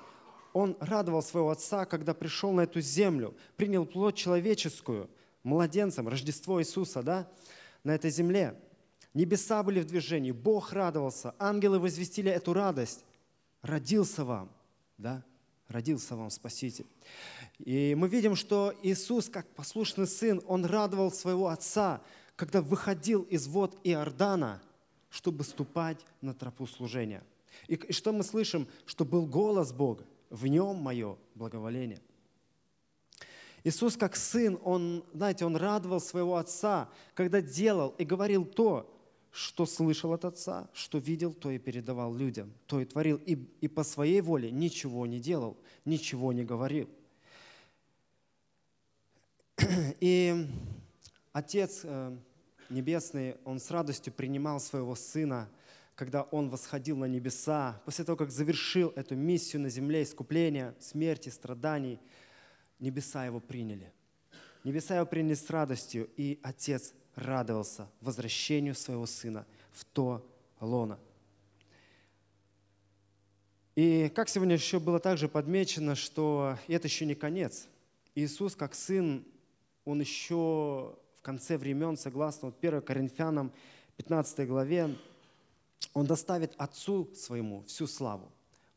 он 0.53 0.77
радовал 0.81 1.23
своего 1.23 1.51
отца, 1.51 1.85
когда 1.85 2.15
пришел 2.15 2.53
на 2.53 2.63
эту 2.63 2.81
землю, 2.81 3.35
принял 3.57 3.87
плоть 3.87 4.17
человеческую, 4.17 5.09
младенцем, 5.43 6.09
Рождество 6.09 6.61
Иисуса, 6.61 7.03
да, 7.03 7.29
на 7.83 7.95
этой 7.95 8.11
земле. 8.11 8.61
Небеса 9.15 9.63
были 9.63 9.81
в 9.81 9.87
движении, 9.87 10.33
Бог 10.33 10.73
радовался, 10.73 11.35
ангелы 11.39 11.79
возвестили 11.79 12.31
эту 12.31 12.53
радость. 12.53 13.05
Родился 13.63 14.25
вам, 14.25 14.51
да, 14.99 15.25
родился 15.69 16.17
вам 16.17 16.31
Спаситель. 16.31 16.87
И 17.59 17.95
мы 17.95 18.09
видим, 18.09 18.35
что 18.37 18.75
Иисус, 18.83 19.29
как 19.29 19.47
послушный 19.55 20.07
сын, 20.07 20.43
Он 20.47 20.65
радовал 20.65 21.13
своего 21.13 21.49
Отца, 21.49 22.03
когда 22.37 22.61
выходил 22.61 23.23
из 23.23 23.47
вод 23.47 23.79
Иордана, 23.85 24.61
чтобы 25.09 25.45
ступать 25.45 26.05
на 26.21 26.35
тропу 26.35 26.67
служения. 26.67 27.23
И 27.69 27.93
что 27.93 28.13
мы 28.13 28.25
слышим? 28.25 28.67
Что 28.85 29.05
был 29.05 29.27
голос 29.27 29.73
Бога, 29.73 30.05
в 30.31 30.47
нем 30.47 30.77
мое 30.77 31.17
благоволение. 31.37 32.01
Иисус 33.63 33.97
как 33.97 34.17
сын, 34.17 34.59
он, 34.63 35.05
знаете, 35.15 35.47
он 35.47 35.57
радовал 35.57 36.01
своего 36.01 36.37
Отца, 36.37 36.91
когда 37.15 37.41
делал 37.41 37.95
и 37.97 38.05
говорил 38.05 38.45
то, 38.45 38.91
что 39.31 39.65
слышал 39.65 40.13
от 40.13 40.25
Отца, 40.25 40.69
что 40.75 40.99
видел, 40.99 41.33
то 41.33 41.51
и 41.51 41.59
передавал 41.59 42.15
людям, 42.15 42.53
то 42.67 42.81
и 42.81 42.85
творил, 42.85 43.21
и, 43.25 43.33
и 43.61 43.69
по 43.69 43.83
своей 43.83 44.21
воле 44.21 44.51
ничего 44.51 45.07
не 45.07 45.19
делал, 45.19 45.57
ничего 45.85 46.33
не 46.33 46.45
говорил. 46.45 46.89
И 50.01 50.49
Отец 51.33 51.81
э, 51.85 52.17
Небесный, 52.71 53.37
Он 53.45 53.61
с 53.61 53.71
радостью 53.71 54.13
принимал 54.13 54.59
своего 54.61 54.95
Сына, 54.95 55.49
когда 55.95 56.23
Он 56.23 56.49
восходил 56.49 56.97
на 56.97 57.05
небеса, 57.05 57.81
после 57.85 58.05
того, 58.05 58.17
как 58.17 58.31
завершил 58.31 58.93
эту 58.97 59.15
миссию 59.15 59.63
на 59.63 59.69
земле 59.69 60.03
искупления, 60.03 60.75
смерти, 60.81 61.29
страданий, 61.29 62.01
небеса 62.81 63.27
Его 63.27 63.41
приняли. 63.41 63.93
Небеса 64.65 64.97
Его 64.97 65.07
приняли 65.07 65.35
с 65.35 65.49
радостью, 65.51 66.11
и 66.17 66.41
Отец 66.43 66.95
радовался 67.15 67.89
возвращению 68.01 68.75
своего 68.75 69.07
сына 69.07 69.47
в 69.71 69.85
то 69.85 70.29
лоно. 70.61 70.99
И 73.77 74.11
как 74.15 74.29
сегодня 74.29 74.55
еще 74.55 74.81
было 74.81 75.01
также 75.01 75.29
подмечено, 75.29 75.95
что 75.95 76.59
это 76.69 76.87
еще 76.87 77.07
не 77.07 77.15
конец. 77.15 77.69
Иисус 78.15 78.55
как 78.55 78.75
сын, 78.75 79.25
он 79.85 80.01
еще 80.01 80.97
в 81.17 81.23
конце 81.23 81.57
времен, 81.57 81.97
согласно 81.97 82.49
вот 82.49 82.57
1 82.61 82.83
Коринфянам 82.83 83.53
15 83.97 84.47
главе, 84.49 84.97
он 85.93 86.07
доставит 86.07 86.55
Отцу 86.57 87.11
своему 87.15 87.63
всю 87.65 87.87
славу. 87.87 88.31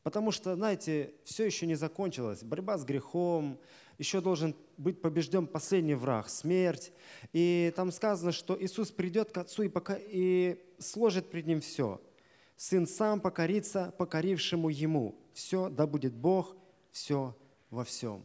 Потому 0.03 0.31
что, 0.31 0.55
знаете, 0.55 1.13
все 1.25 1.45
еще 1.45 1.65
не 1.65 1.75
закончилось. 1.75 2.43
Борьба 2.43 2.77
с 2.77 2.85
грехом, 2.85 3.59
еще 3.97 4.21
должен 4.21 4.55
быть 4.77 5.01
побежден 5.01 5.47
последний 5.47 5.95
враг, 5.95 6.29
смерть. 6.29 6.93
И 7.33 7.73
там 7.75 7.91
сказано, 7.91 8.31
что 8.31 8.57
Иисус 8.61 8.91
придет 8.91 9.31
к 9.31 9.37
Отцу 9.37 9.63
и, 9.63 9.69
пока, 9.69 9.97
и 9.99 10.63
сложит 10.79 11.29
пред 11.29 11.47
Ним 11.47 11.61
все. 11.61 11.99
Сын 12.55 12.87
сам 12.87 13.19
покорится 13.19 13.93
покорившему 13.97 14.69
Ему. 14.69 15.15
Все, 15.33 15.69
да 15.69 15.85
будет 15.87 16.13
Бог, 16.13 16.55
все 16.91 17.35
во 17.69 17.83
всем. 17.83 18.23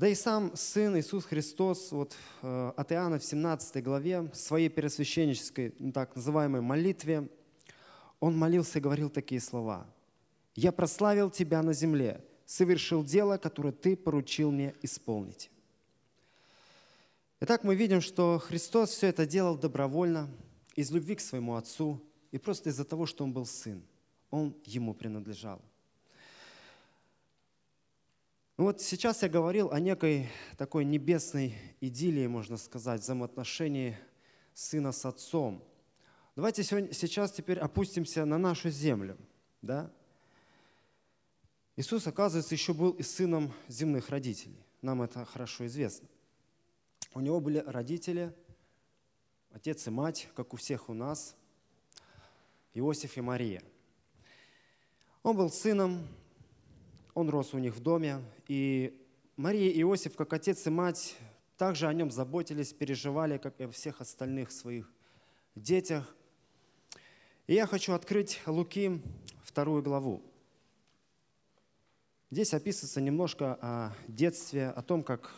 Да 0.00 0.08
и 0.08 0.14
сам 0.14 0.56
Сын 0.56 0.96
Иисус 0.96 1.26
Христос 1.26 1.92
вот, 1.92 2.16
э, 2.40 2.72
от 2.74 2.90
Иоанна 2.90 3.18
в 3.18 3.22
17 3.22 3.84
главе, 3.84 4.22
в 4.22 4.34
своей 4.34 4.70
пересвященнической, 4.70 5.74
ну, 5.78 5.92
так 5.92 6.16
называемой 6.16 6.62
молитве, 6.62 7.28
он 8.18 8.34
молился 8.34 8.78
и 8.78 8.80
говорил 8.80 9.10
такие 9.10 9.42
слова. 9.42 9.86
«Я 10.54 10.72
прославил 10.72 11.28
Тебя 11.28 11.62
на 11.62 11.74
земле, 11.74 12.24
совершил 12.46 13.04
дело, 13.04 13.36
которое 13.36 13.72
Ты 13.72 13.94
поручил 13.94 14.50
мне 14.50 14.74
исполнить». 14.80 15.50
Итак, 17.40 17.62
мы 17.62 17.74
видим, 17.74 18.00
что 18.00 18.38
Христос 18.38 18.92
все 18.92 19.08
это 19.08 19.26
делал 19.26 19.58
добровольно, 19.58 20.30
из 20.76 20.90
любви 20.90 21.16
к 21.16 21.20
своему 21.20 21.56
Отцу 21.56 22.02
и 22.30 22.38
просто 22.38 22.70
из-за 22.70 22.86
того, 22.86 23.04
что 23.04 23.22
Он 23.22 23.34
был 23.34 23.44
Сын. 23.44 23.82
Он 24.30 24.56
Ему 24.64 24.94
принадлежал. 24.94 25.60
Ну 28.60 28.66
вот 28.66 28.82
сейчас 28.82 29.22
я 29.22 29.30
говорил 29.30 29.70
о 29.70 29.80
некой 29.80 30.28
такой 30.58 30.84
небесной 30.84 31.54
идиллии, 31.80 32.26
можно 32.26 32.58
сказать, 32.58 33.00
взаимоотношении 33.00 33.96
сына 34.52 34.92
с 34.92 35.06
отцом. 35.06 35.64
Давайте 36.36 36.62
сегодня, 36.62 36.92
сейчас 36.92 37.32
теперь 37.32 37.58
опустимся 37.58 38.26
на 38.26 38.36
нашу 38.36 38.68
землю. 38.68 39.16
Да? 39.62 39.90
Иисус, 41.76 42.06
оказывается, 42.06 42.54
еще 42.54 42.74
был 42.74 42.90
и 42.90 43.02
сыном 43.02 43.50
земных 43.66 44.10
родителей. 44.10 44.62
Нам 44.82 45.00
это 45.00 45.24
хорошо 45.24 45.64
известно. 45.64 46.06
У 47.14 47.20
него 47.20 47.40
были 47.40 47.64
родители, 47.66 48.30
отец 49.52 49.86
и 49.86 49.90
мать, 49.90 50.28
как 50.36 50.52
у 50.52 50.58
всех 50.58 50.90
у 50.90 50.92
нас, 50.92 51.34
Иосиф 52.74 53.16
и 53.16 53.22
Мария. 53.22 53.62
Он 55.22 55.34
был 55.34 55.48
сыном, 55.48 56.06
он 57.14 57.30
рос 57.30 57.54
у 57.54 57.58
них 57.58 57.74
в 57.74 57.80
доме, 57.80 58.22
и 58.50 59.00
Мария 59.36 59.70
и 59.70 59.80
Иосиф, 59.82 60.16
как 60.16 60.32
отец 60.32 60.66
и 60.66 60.70
мать, 60.70 61.14
также 61.56 61.86
о 61.86 61.92
нем 61.92 62.10
заботились, 62.10 62.72
переживали, 62.72 63.38
как 63.38 63.60
и 63.60 63.62
о 63.62 63.70
всех 63.70 64.00
остальных 64.00 64.50
своих 64.50 64.90
детях. 65.54 66.16
И 67.46 67.54
я 67.54 67.64
хочу 67.68 67.92
открыть 67.92 68.40
Луки 68.46 69.00
вторую 69.44 69.84
главу. 69.84 70.20
Здесь 72.32 72.52
описывается 72.52 73.00
немножко 73.00 73.56
о 73.62 73.92
детстве, 74.08 74.70
о 74.70 74.82
том, 74.82 75.04
как 75.04 75.32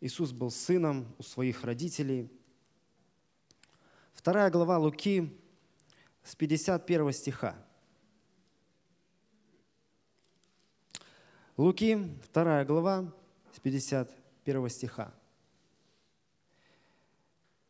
Иисус 0.00 0.30
был 0.30 0.52
сыном 0.52 1.16
у 1.18 1.24
своих 1.24 1.64
родителей. 1.64 2.30
Вторая 4.12 4.52
глава 4.52 4.78
Луки 4.78 5.36
с 6.22 6.36
51 6.36 7.10
стиха. 7.10 7.65
Луки, 11.56 11.98
вторая 12.22 12.66
глава, 12.66 13.10
с 13.50 13.60
51 13.60 14.68
стиха. 14.68 15.14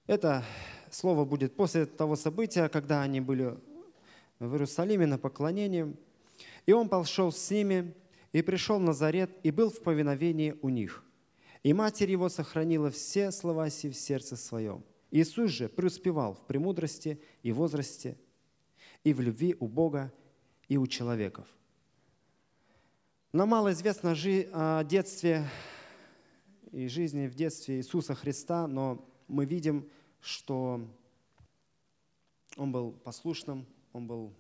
Это 0.09 0.43
слово 0.91 1.25
будет 1.25 1.55
после 1.55 1.87
того 1.87 2.17
события, 2.17 2.69
когда 2.69 3.03
они 3.03 3.21
были 3.21 3.57
в 4.41 4.53
Иерусалиме 4.53 5.07
на 5.07 5.19
поклонении. 5.19 5.95
И 6.67 6.73
он 6.73 6.89
пошел 6.89 7.31
с 7.31 7.49
ними, 7.49 7.95
и 8.33 8.43
пришел 8.43 8.81
в 8.81 8.83
Назарет, 8.83 9.31
и 9.45 9.53
был 9.53 9.71
в 9.71 9.81
повиновении 9.81 10.57
у 10.63 10.69
них. 10.69 11.05
И 11.63 11.73
матерь 11.73 12.11
его 12.11 12.29
сохранила 12.29 12.91
все 12.91 13.31
слова 13.31 13.71
си 13.71 13.89
в 13.89 13.95
сердце 13.95 14.35
своем. 14.35 14.83
Иисус 15.13 15.53
же 15.53 15.69
преуспевал 15.69 16.35
в 16.35 16.41
премудрости 16.41 17.21
и 17.45 17.53
возрасте, 17.53 18.19
и 19.05 19.15
в 19.15 19.21
любви 19.21 19.55
у 19.61 19.69
Бога, 19.69 20.13
и 20.67 20.77
у 20.77 20.89
человеков. 20.89 21.47
Нам 23.37 23.51
мало 23.51 23.71
известно 23.73 24.15
о 24.55 24.83
детстве 24.83 25.47
и 26.73 26.89
жизни 26.89 27.27
в 27.27 27.35
детстве 27.35 27.77
Иисуса 27.77 28.15
Христа, 28.15 28.67
но 28.67 29.07
мы 29.29 29.45
видим, 29.45 29.91
что 30.23 30.81
Он 32.57 32.73
был 32.73 32.93
послушным, 32.93 33.67
Он, 33.93 34.07
был, 34.07 34.33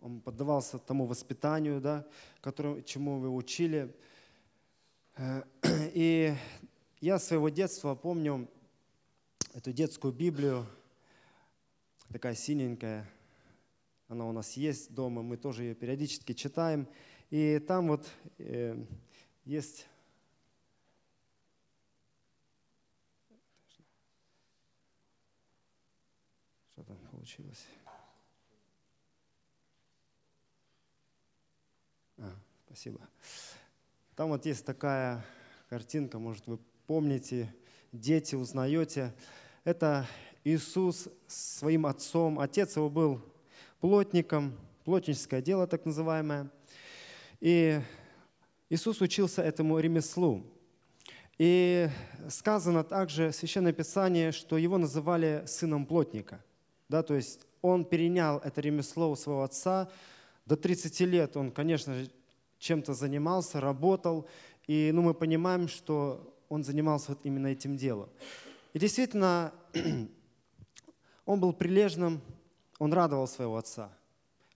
он 0.00 0.22
поддавался 0.22 0.78
тому 0.78 1.04
воспитанию, 1.04 1.82
да, 1.82 2.06
которому, 2.40 2.80
чему 2.80 3.20
вы 3.20 3.28
учили. 3.28 3.94
И 5.92 6.34
я 7.02 7.18
своего 7.18 7.50
детства 7.50 7.94
помню 7.94 8.48
эту 9.52 9.70
детскую 9.70 10.14
Библию, 10.14 10.66
такая 12.10 12.34
синенькая, 12.34 13.06
она 14.08 14.26
у 14.26 14.32
нас 14.32 14.54
есть 14.54 14.94
дома, 14.94 15.20
мы 15.20 15.36
тоже 15.36 15.64
ее 15.64 15.74
периодически 15.74 16.32
читаем. 16.32 16.88
И 17.34 17.58
там 17.58 17.88
вот 17.88 18.08
э, 18.38 18.76
есть 19.44 19.88
Что 26.70 26.84
там 26.84 26.96
получилось? 27.10 27.66
А, 32.18 32.30
спасибо. 32.66 33.00
Там 34.14 34.28
вот 34.28 34.46
есть 34.46 34.64
такая 34.64 35.26
картинка, 35.68 36.20
может, 36.20 36.46
вы 36.46 36.60
помните, 36.86 37.52
дети 37.90 38.36
узнаете. 38.36 39.12
Это 39.64 40.06
Иисус 40.44 41.08
своим 41.26 41.86
отцом. 41.86 42.38
Отец 42.38 42.76
его 42.76 42.88
был 42.88 43.20
плотником, 43.80 44.56
плотническое 44.84 45.42
дело 45.42 45.66
так 45.66 45.84
называемое. 45.84 46.48
И 47.40 47.80
Иисус 48.70 49.00
учился 49.00 49.42
этому 49.42 49.78
ремеслу. 49.78 50.44
И 51.38 51.88
сказано 52.28 52.84
также 52.84 53.30
в 53.30 53.34
Священном 53.34 53.74
Писании, 53.74 54.30
что 54.30 54.56
его 54.56 54.78
называли 54.78 55.44
сыном 55.46 55.86
плотника– 55.86 56.44
да, 56.88 57.02
то 57.02 57.14
есть 57.14 57.40
он 57.62 57.84
перенял 57.84 58.38
это 58.38 58.60
ремесло 58.60 59.10
у 59.10 59.16
своего 59.16 59.42
отца. 59.42 59.90
До 60.46 60.56
30 60.56 61.00
лет 61.00 61.36
он, 61.36 61.50
конечно 61.50 61.94
же, 61.94 62.10
чем-то 62.58 62.94
занимался, 62.94 63.60
работал. 63.60 64.28
И 64.66 64.90
ну, 64.92 65.02
мы 65.02 65.14
понимаем, 65.14 65.68
что 65.68 66.36
он 66.48 66.62
занимался 66.62 67.12
вот 67.12 67.20
именно 67.24 67.48
этим 67.48 67.76
делом. 67.76 68.10
И 68.74 68.78
действительно, 68.78 69.52
он 71.26 71.40
был 71.40 71.52
прилежным, 71.52 72.20
он 72.78 72.92
радовал 72.92 73.26
своего 73.26 73.56
отца. 73.56 73.90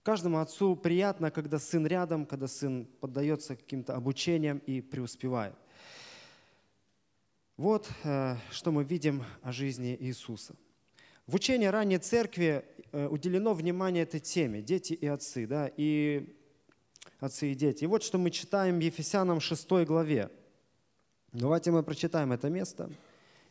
Каждому 0.03 0.39
отцу 0.39 0.75
приятно, 0.75 1.31
когда 1.31 1.59
сын 1.59 1.85
рядом, 1.85 2.25
когда 2.25 2.47
сын 2.47 2.85
поддается 2.99 3.55
каким-то 3.55 3.95
обучениям 3.95 4.59
и 4.59 4.81
преуспевает. 4.81 5.55
Вот 7.57 7.89
э, 8.03 8.35
что 8.51 8.71
мы 8.71 8.83
видим 8.83 9.23
о 9.41 9.51
жизни 9.51 9.95
Иисуса– 9.99 10.55
в 11.29 11.35
учении 11.35 11.67
ранней 11.67 11.99
церкви 11.99 12.65
э, 12.91 13.07
уделено 13.07 13.53
внимание 13.53 14.01
этой 14.01 14.19
теме– 14.19 14.61
дети 14.63 14.93
и 14.93 15.05
отцы, 15.05 15.45
да, 15.45 15.69
и 15.77 16.35
отцы 17.19 17.51
и 17.51 17.53
дети. 17.53 17.83
И 17.83 17.87
вот 17.87 18.01
что 18.01 18.17
мы 18.17 18.31
читаем 18.31 18.79
в 18.79 18.81
Ефесянам 18.81 19.39
6 19.39 19.69
главе. 19.85 20.31
Давайте 21.31 21.69
мы 21.69 21.83
прочитаем 21.83 22.31
это 22.31 22.49
место. 22.49 22.89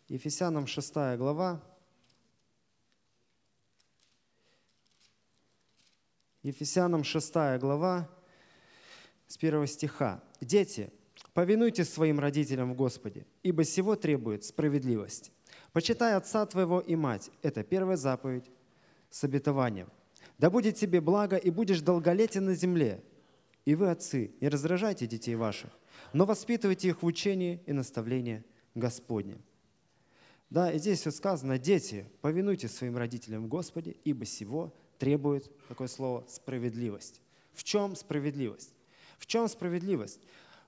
Ефесянам 0.09 0.67
6 0.67 0.93
глава. 1.19 1.63
Ефесянам 6.49 7.05
6 7.05 7.59
глава 7.61 8.09
с 9.27 9.37
1 9.37 9.67
стиха. 9.67 10.23
«Дети, 10.41 10.91
повинуйтесь 11.35 11.93
своим 11.93 12.19
родителям 12.19 12.73
в 12.73 12.75
Господе, 12.75 13.27
ибо 13.43 13.65
сего 13.65 13.97
требует 13.97 14.45
справедливость. 14.45 15.31
Почитай 15.75 16.15
отца 16.15 16.47
твоего 16.47 16.81
и 16.81 16.97
мать. 16.97 17.31
Это 17.43 17.63
первая 17.63 17.99
заповедь 17.99 18.51
с 19.11 19.23
обетованием. 19.25 19.89
Да 20.39 20.49
будет 20.49 20.77
тебе 20.77 21.03
благо, 21.03 21.37
и 21.37 21.51
будешь 21.51 21.83
долголетен 21.83 22.47
на 22.47 22.55
земле. 22.55 23.05
И 23.67 23.75
вы, 23.75 23.91
отцы, 23.91 24.31
не 24.41 24.49
раздражайте 24.49 25.07
детей 25.07 25.35
ваших, 25.35 25.71
но 26.15 26.25
воспитывайте 26.25 26.89
их 26.89 27.03
в 27.03 27.07
учении 27.07 27.63
и 27.67 27.75
наставлении 27.75 28.43
Господне. 28.75 29.37
Да, 30.49 30.73
и 30.73 30.79
здесь 30.79 31.01
все 31.01 31.11
сказано, 31.11 31.59
дети, 31.59 32.07
повинуйтесь 32.23 32.75
своим 32.75 32.97
родителям 32.97 33.45
в 33.45 33.49
Господе, 33.49 33.97
ибо 34.05 34.25
сего 34.25 34.73
требует, 34.99 35.51
такое 35.69 35.89
слово, 35.89 36.25
справедливость. 36.29 37.21
В 37.53 37.65
чем 37.65 37.97
справедливость? 37.97 38.75
В 39.19 39.27
чем 39.27 39.49
справедливость? 39.49 40.21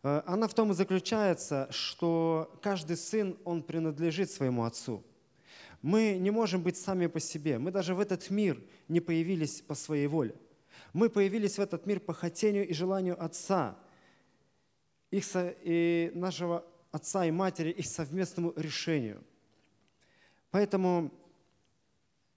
Э, 0.03 0.23
она 0.27 0.49
в 0.49 0.55
том 0.55 0.71
и 0.71 0.75
заключается, 0.75 1.69
что 1.71 2.57
каждый 2.63 2.97
сын, 2.97 3.37
он 3.45 3.63
принадлежит 3.63 4.31
своему 4.31 4.65
отцу. 4.65 5.05
Мы 5.83 6.19
не 6.19 6.31
можем 6.31 6.63
быть 6.63 6.77
сами 6.77 7.07
по 7.07 7.21
себе. 7.21 7.59
Мы 7.59 7.71
даже 7.71 7.95
в 7.95 8.01
этот 8.01 8.29
мир 8.31 8.63
не 8.89 9.01
появились 9.01 9.63
по 9.63 9.75
своей 9.75 10.07
воле. 10.07 10.35
Мы 10.93 11.09
появились 11.09 11.57
в 11.57 11.61
этот 11.61 11.87
мир 11.87 12.01
по 12.01 12.13
хотению 12.13 12.67
и 12.69 12.75
желанию 12.75 13.23
отца, 13.23 13.79
их, 15.11 15.25
и 15.35 16.11
нашего 16.15 16.65
отца 16.91 17.25
и 17.25 17.31
матери, 17.31 17.71
их 17.71 17.87
совместному 17.87 18.53
решению. 18.57 19.23
Поэтому 20.51 21.11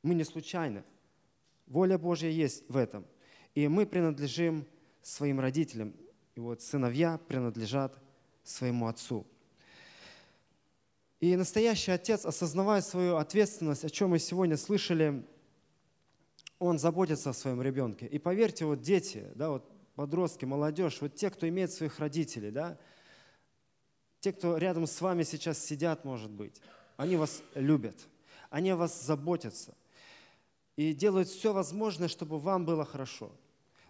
мы 0.04 0.14
не 0.14 0.24
случайны. 0.24 0.84
Воля 1.68 1.98
Божья 1.98 2.30
есть 2.30 2.64
в 2.68 2.78
этом. 2.78 3.06
И 3.56 3.68
мы 3.68 3.86
принадлежим 3.86 4.68
своим 5.02 5.40
родителям, 5.40 5.94
и 6.36 6.40
вот 6.40 6.62
сыновья 6.62 7.18
принадлежат 7.18 7.98
своему 8.44 8.88
отцу. 8.88 9.28
И 11.20 11.36
настоящий 11.36 11.92
отец, 11.92 12.26
осознавая 12.26 12.82
свою 12.82 13.18
ответственность, 13.18 13.86
о 13.86 13.90
чем 13.90 14.10
мы 14.10 14.20
сегодня 14.20 14.58
слышали, 14.58 15.26
он 16.60 16.80
заботится 16.80 17.30
о 17.30 17.34
своем 17.34 17.62
ребенке. 17.62 18.08
И 18.08 18.20
поверьте, 18.20 18.66
вот 18.66 18.82
дети, 18.82 19.28
да, 19.36 19.50
вот 19.50 19.70
подростки, 19.96 20.46
молодежь, 20.46 21.00
вот 21.02 21.16
те, 21.16 21.30
кто 21.30 21.48
имеет 21.48 21.72
своих 21.72 22.00
родителей, 22.00 22.52
да, 22.52 22.78
те, 24.20 24.34
кто 24.34 24.58
рядом 24.58 24.88
с 24.88 25.00
вами 25.00 25.24
сейчас 25.24 25.64
сидят, 25.64 26.04
может 26.06 26.32
быть, 26.32 26.62
они 26.98 27.16
вас 27.16 27.44
любят, 27.56 27.96
они 28.50 28.72
о 28.72 28.78
вас 28.78 29.04
заботятся 29.04 29.76
и 30.76 30.94
делают 30.94 31.30
все 31.30 31.54
возможное, 31.54 32.08
чтобы 32.08 32.40
вам 32.40 32.66
было 32.66 32.86
хорошо– 32.86 33.32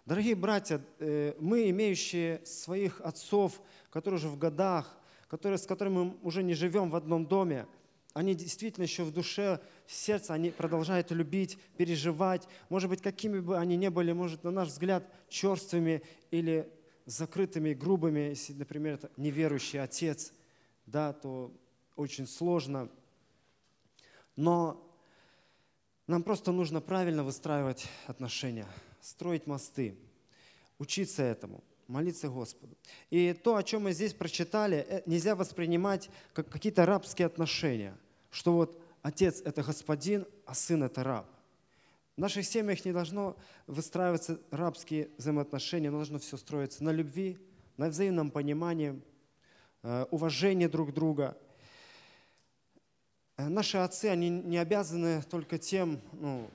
Дорогие 0.06 0.34
братья, 0.34 0.84
э, 0.98 1.32
мы, 1.40 1.70
имеющие 1.70 2.44
своих 2.44 3.00
отцов, 3.00 3.62
которые 3.88 4.18
уже 4.18 4.28
в 4.28 4.36
годах, 4.36 4.98
которые, 5.28 5.56
с 5.56 5.64
которыми 5.64 5.94
мы 5.94 6.16
уже 6.20 6.42
не 6.42 6.52
живем 6.52 6.90
в 6.90 6.96
одном 6.96 7.24
доме, 7.24 7.66
они 8.12 8.34
действительно 8.34 8.84
еще 8.84 9.02
в 9.04 9.12
душе, 9.12 9.60
в 9.86 9.92
сердце, 9.94 10.34
они 10.34 10.50
продолжают 10.50 11.10
любить, 11.10 11.58
переживать. 11.78 12.46
Может 12.68 12.90
быть, 12.90 13.00
какими 13.00 13.40
бы 13.40 13.56
они 13.56 13.78
ни 13.78 13.88
были, 13.88 14.12
может, 14.12 14.44
на 14.44 14.50
наш 14.50 14.68
взгляд, 14.68 15.10
черствыми 15.30 16.02
или 16.30 16.70
закрытыми, 17.06 17.72
грубыми, 17.72 18.20
если, 18.20 18.52
например, 18.52 18.94
это 18.96 19.10
неверующий 19.16 19.78
отец, 19.78 20.34
да, 20.84 21.14
то 21.14 21.50
очень 21.96 22.26
сложно. 22.26 22.90
Но 24.36 24.93
нам 26.06 26.22
просто 26.22 26.52
нужно 26.52 26.80
правильно 26.80 27.24
выстраивать 27.24 27.86
отношения 28.06 28.66
строить 29.04 29.46
мосты, 29.46 29.96
учиться 30.78 31.22
этому, 31.22 31.62
молиться 31.88 32.28
Господу. 32.28 32.76
И 33.10 33.34
то, 33.34 33.56
о 33.56 33.62
чем 33.62 33.82
мы 33.82 33.92
здесь 33.92 34.14
прочитали, 34.14 34.78
э, 34.88 35.02
нельзя 35.04 35.36
воспринимать 35.36 36.08
как 36.32 36.48
какие-то 36.48 36.86
рабские 36.86 37.26
отношения, 37.26 37.96
что 38.30 38.54
вот 38.54 38.80
отец– 39.02 39.42
это 39.44 39.62
господин, 39.62 40.26
а 40.46 40.54
сын– 40.54 40.82
это 40.84 41.04
раб. 41.04 41.26
В 42.16 42.20
наших 42.20 42.46
семьях 42.46 42.84
не 42.84 42.92
должно 42.92 43.36
выстраиваться 43.66 44.40
рабские 44.50 45.10
взаимоотношения, 45.18 45.90
должно 45.90 46.18
все 46.18 46.38
строиться 46.38 46.82
на 46.82 46.90
любви, 46.90 47.38
на 47.76 47.88
взаимном 47.88 48.30
понимании, 48.30 49.02
э, 49.82 50.06
уважении 50.10 50.66
друг 50.66 50.94
друга. 50.94 51.36
Э, 53.36 53.48
наши 53.48 53.78
отцы, 53.78 54.04
они 54.06 54.30
не 54.30 54.58
обязаны 54.58 55.20
только 55.22 55.58
тем, 55.58 56.00
ну, 56.12 56.48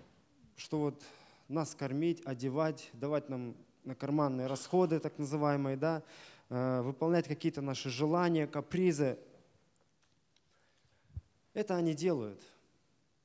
что 0.56 0.80
вот 0.80 1.04
нас 1.50 1.76
кормить, 1.76 2.22
одевать, 2.26 2.90
давать 2.94 3.28
нам 3.28 3.58
на 3.84 3.96
карманные 3.96 4.48
расходы, 4.48 5.00
так 5.02 5.18
называемые, 5.18 5.76
да, 5.76 6.04
э, 6.50 6.82
выполнять 6.82 7.28
какие-то 7.28 7.62
наши 7.62 7.90
желания, 7.90 8.48
капризы. 8.48 9.20
Это 11.54 11.76
они 11.76 11.94
делают. 11.94 12.42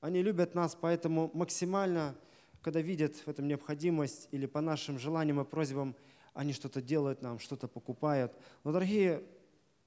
Они 0.01 0.21
любят 0.21 0.57
нас, 0.57 0.75
поэтому 0.75 1.31
максимально, 1.33 2.17
когда 2.61 2.81
видят 2.81 3.15
в 3.15 3.29
этом 3.29 3.47
необходимость 3.47 4.27
или 4.33 4.47
по 4.47 4.61
нашим 4.61 4.99
желаниям 4.99 5.41
и 5.41 5.45
просьбам, 5.45 5.95
они 6.33 6.53
что-то 6.53 6.83
делают 6.83 7.23
нам, 7.23 7.39
что-то 7.39 7.69
покупают. 7.69 8.33
Но, 8.65 8.73
дорогие 8.73 9.23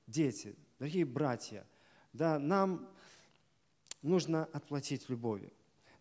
дети, 0.07 0.55
дорогие 0.79 1.03
братья, 1.03 1.65
да, 2.13 2.39
нам 2.39 2.87
нужно 4.01 4.45
отплатить 4.53 5.09
любовью. 5.09 5.51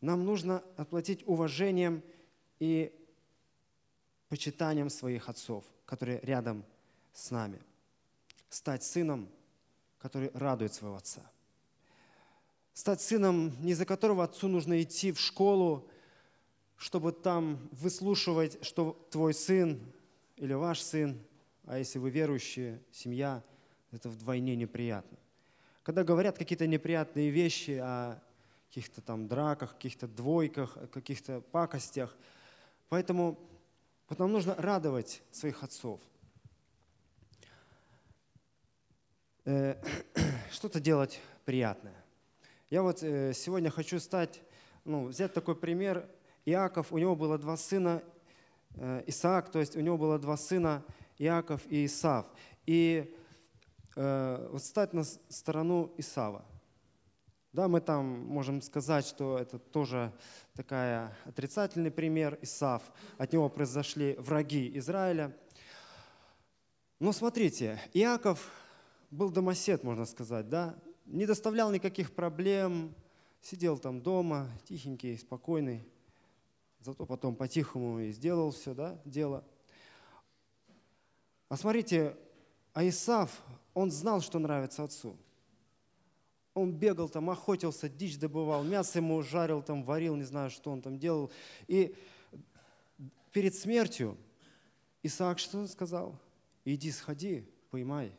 Нам 0.00 0.24
нужно 0.24 0.62
отплатить 0.76 1.26
уважением 1.26 2.02
и 2.58 2.92
почитанием 4.28 4.90
своих 4.90 5.28
отцов, 5.28 5.64
которые 5.84 6.20
рядом 6.20 6.64
с 7.12 7.30
нами. 7.30 7.60
Стать 8.48 8.82
сыном, 8.82 9.28
который 9.98 10.30
радует 10.34 10.74
своего 10.74 10.96
отца. 10.96 11.22
Стать 12.72 13.00
сыном, 13.00 13.52
не 13.64 13.74
за 13.74 13.86
которого 13.86 14.24
отцу 14.24 14.48
нужно 14.48 14.82
идти 14.82 15.12
в 15.12 15.18
школу, 15.18 15.88
чтобы 16.76 17.12
там 17.12 17.68
выслушивать, 17.72 18.62
что 18.64 18.92
твой 19.10 19.32
сын 19.32 19.80
или 20.36 20.52
ваш 20.52 20.82
сын, 20.82 21.18
а 21.64 21.78
если 21.78 21.98
вы 21.98 22.10
верующие, 22.10 22.82
семья, 22.92 23.42
это 23.90 24.08
вдвойне 24.10 24.56
неприятно. 24.56 25.16
Когда 25.86 26.02
говорят 26.02 26.36
какие-то 26.36 26.66
неприятные 26.66 27.30
вещи 27.30 27.78
о 27.80 28.20
каких-то 28.66 29.00
там 29.00 29.28
драках, 29.28 29.74
каких-то 29.74 30.08
двойках, 30.08 30.76
каких-то 30.90 31.40
пакостях. 31.40 32.16
Поэтому, 32.88 33.38
потом 34.08 34.32
нужно 34.32 34.56
радовать 34.56 35.22
своих 35.30 35.62
отцов. 35.62 36.00
Э, 39.44 39.80
что-то 40.50 40.80
делать 40.80 41.20
приятное. 41.44 42.04
Я 42.68 42.82
вот 42.82 43.04
э, 43.04 43.32
сегодня 43.32 43.70
хочу 43.70 44.00
стать, 44.00 44.42
ну, 44.84 45.04
взять 45.06 45.34
такой 45.34 45.54
пример. 45.54 46.10
Иаков, 46.46 46.92
у 46.92 46.98
него 46.98 47.14
было 47.14 47.38
два 47.38 47.56
сына, 47.56 48.02
э, 48.74 49.04
Исаак, 49.06 49.52
то 49.52 49.60
есть 49.60 49.76
у 49.76 49.80
него 49.80 49.96
было 49.96 50.18
два 50.18 50.36
сына, 50.36 50.84
Иаков 51.18 51.62
и 51.68 51.86
Исав. 51.86 52.26
И 52.66 53.16
вот 53.96 54.62
стать 54.62 54.92
на 54.92 55.04
сторону 55.04 55.92
Исава– 55.96 56.44
да, 57.56 57.68
мы 57.68 57.80
там 57.80 58.04
можем 58.26 58.60
сказать, 58.60 59.06
что 59.06 59.38
это 59.38 59.58
тоже 59.58 60.12
такая 60.52 61.16
отрицательный 61.24 61.90
пример 61.90 62.38
Исав. 62.42 62.82
От 63.16 63.32
него 63.32 63.48
произошли 63.48 64.14
враги 64.18 64.76
Израиля. 64.76 65.34
Но 67.00 67.12
смотрите, 67.12 67.80
Иаков 67.94 68.46
был 69.10 69.30
домосед, 69.30 69.84
можно 69.84 70.04
сказать, 70.04 70.50
да? 70.50 70.78
не 71.06 71.24
доставлял 71.24 71.70
никаких 71.70 72.14
проблем, 72.14 72.94
сидел 73.40 73.78
там 73.78 74.02
дома, 74.02 74.50
тихенький, 74.64 75.16
спокойный, 75.16 75.88
зато 76.80 77.06
потом 77.06 77.34
по-тихому 77.34 78.00
и 78.00 78.12
сделал 78.12 78.50
все 78.50 78.74
да, 78.74 79.00
дело. 79.06 79.42
А 81.48 81.56
смотрите, 81.56 82.14
а 82.74 82.86
Исав, 82.86 83.42
он 83.76 83.90
знал, 83.90 84.20
что 84.20 84.38
нравится 84.38 84.82
отцу– 84.82 85.16
он 86.56 86.72
бегал 86.72 87.10
там, 87.10 87.28
охотился, 87.28 87.86
дичь 87.86 88.18
добывал, 88.18 88.64
мясо 88.64 88.98
ему 88.98 89.22
жарил, 89.22 89.62
там, 89.62 89.84
варил, 89.84 90.16
не 90.16 90.22
знаю, 90.22 90.48
что 90.48 90.72
он 90.72 90.80
там 90.80 90.98
делал. 90.98 91.30
И 91.68 91.94
перед 93.30 93.54
смертью 93.54 94.16
Исаак 95.02 95.38
что 95.38 95.66
сказал? 95.66 96.18
Иди, 96.64 96.90
сходи, 96.90 97.46
поймай, 97.70 98.10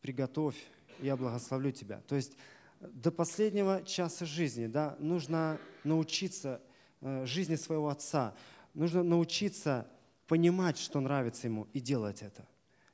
приготовь, 0.00 0.56
я 1.00 1.16
благословлю 1.16 1.72
тебя. 1.72 2.00
То 2.06 2.14
есть 2.14 2.36
до 2.80 3.10
последнего 3.10 3.82
часа 3.82 4.24
жизни 4.24 4.68
да, 4.68 4.96
нужно 5.00 5.58
научиться 5.82 6.62
э, 7.00 7.26
жизни 7.26 7.56
своего 7.56 7.88
отца, 7.88 8.32
нужно 8.74 9.02
научиться 9.02 9.88
понимать, 10.28 10.78
что 10.78 11.00
нравится 11.00 11.48
ему, 11.48 11.66
и 11.72 11.80
делать 11.80 12.22
это. 12.22 12.46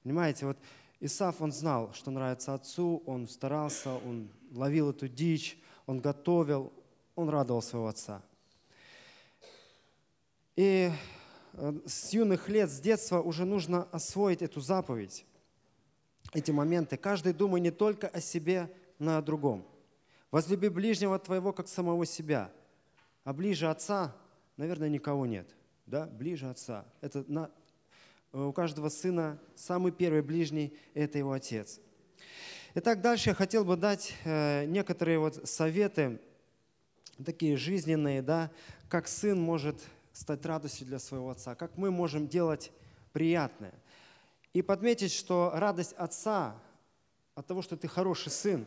Понимаете, 0.03 0.47
вот 0.47 0.57
Исаф, 1.01 1.43
он 1.43 1.53
знал, 1.53 1.93
что 1.93 2.11
нравится 2.11 2.55
отцу, 2.55 3.03
он 3.07 3.29
старался, 3.29 3.95
он 3.95 4.31
ловил 4.53 4.91
эту 4.91 5.09
дичь, 5.09 5.59
он 5.87 6.01
готовил, 6.01 6.73
он 7.15 7.29
радовал 7.29 7.61
своего 7.61 7.89
отца. 7.89 8.23
И 10.57 10.91
э, 11.53 11.73
с 11.85 12.15
юных 12.15 12.49
лет, 12.49 12.71
с 12.71 12.81
детства 12.81 13.21
уже 13.21 13.45
нужно 13.45 13.85
освоить 13.93 14.41
эту 14.41 14.61
заповедь, 14.61 15.27
эти 16.33 16.51
моменты. 16.51 16.97
Каждый 16.97 17.35
думай 17.35 17.61
не 17.61 17.71
только 17.71 18.09
о 18.09 18.21
себе, 18.21 18.73
но 18.99 19.13
и 19.13 19.19
о 19.19 19.23
другом. 19.23 19.67
Возлюби 20.31 20.69
ближнего 20.69 21.19
твоего, 21.19 21.53
как 21.53 21.69
самого 21.69 22.07
себя. 22.07 22.51
А 23.25 23.33
ближе 23.35 23.69
отца, 23.69 24.17
наверное, 24.57 24.89
никого 24.89 25.27
нет. 25.27 25.55
Да? 25.85 26.07
Ближе 26.07 26.49
отца. 26.49 26.85
Это 27.01 27.25
на, 27.29 27.51
у 28.33 28.53
каждого 28.53 28.89
сына 28.89 29.39
самый 29.55 29.93
первый 29.93 30.23
ближний– 30.23 30.77
это 30.95 31.19
его 31.19 31.33
отец. 31.33 31.81
Итак, 32.75 33.01
дальше 33.01 33.31
я 33.31 33.35
хотел 33.35 33.65
бы 33.65 33.77
дать 33.77 34.15
э, 34.25 34.67
некоторые 34.67 35.19
вот 35.19 35.49
советы, 35.49 36.21
такие 37.25 37.57
жизненные, 37.57 38.21
да, 38.21 38.51
как 38.89 39.09
сын 39.09 39.41
может 39.41 39.81
стать 40.12 40.45
радостью 40.45 40.87
для 40.87 40.99
своего 40.99 41.31
отца, 41.31 41.55
как 41.55 41.77
мы 41.77 41.91
можем 41.91 42.29
делать 42.29 42.73
приятное. 43.12 43.75
И 44.53 44.62
подметить, 44.62 45.12
что 45.12 45.53
радость 45.55 45.93
отца 45.95 46.61
от 47.35 47.47
того, 47.47 47.62
что 47.62 47.77
ты 47.77 47.89
хороший 47.89 48.31
сын, 48.31 48.67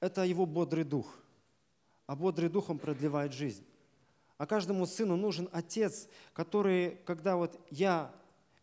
это 0.00 0.24
его 0.24 0.46
бодрый 0.46 0.84
дух. 0.84 1.14
А 2.06 2.16
бодрый 2.16 2.48
дух, 2.48 2.70
он 2.70 2.78
продлевает 2.78 3.32
жизнь. 3.32 3.64
А 4.42 4.46
каждому 4.46 4.86
сыну 4.86 5.14
нужен 5.14 5.48
отец, 5.52 6.08
который, 6.32 6.96
когда 7.04 7.36
вот 7.36 7.60
я 7.70 8.12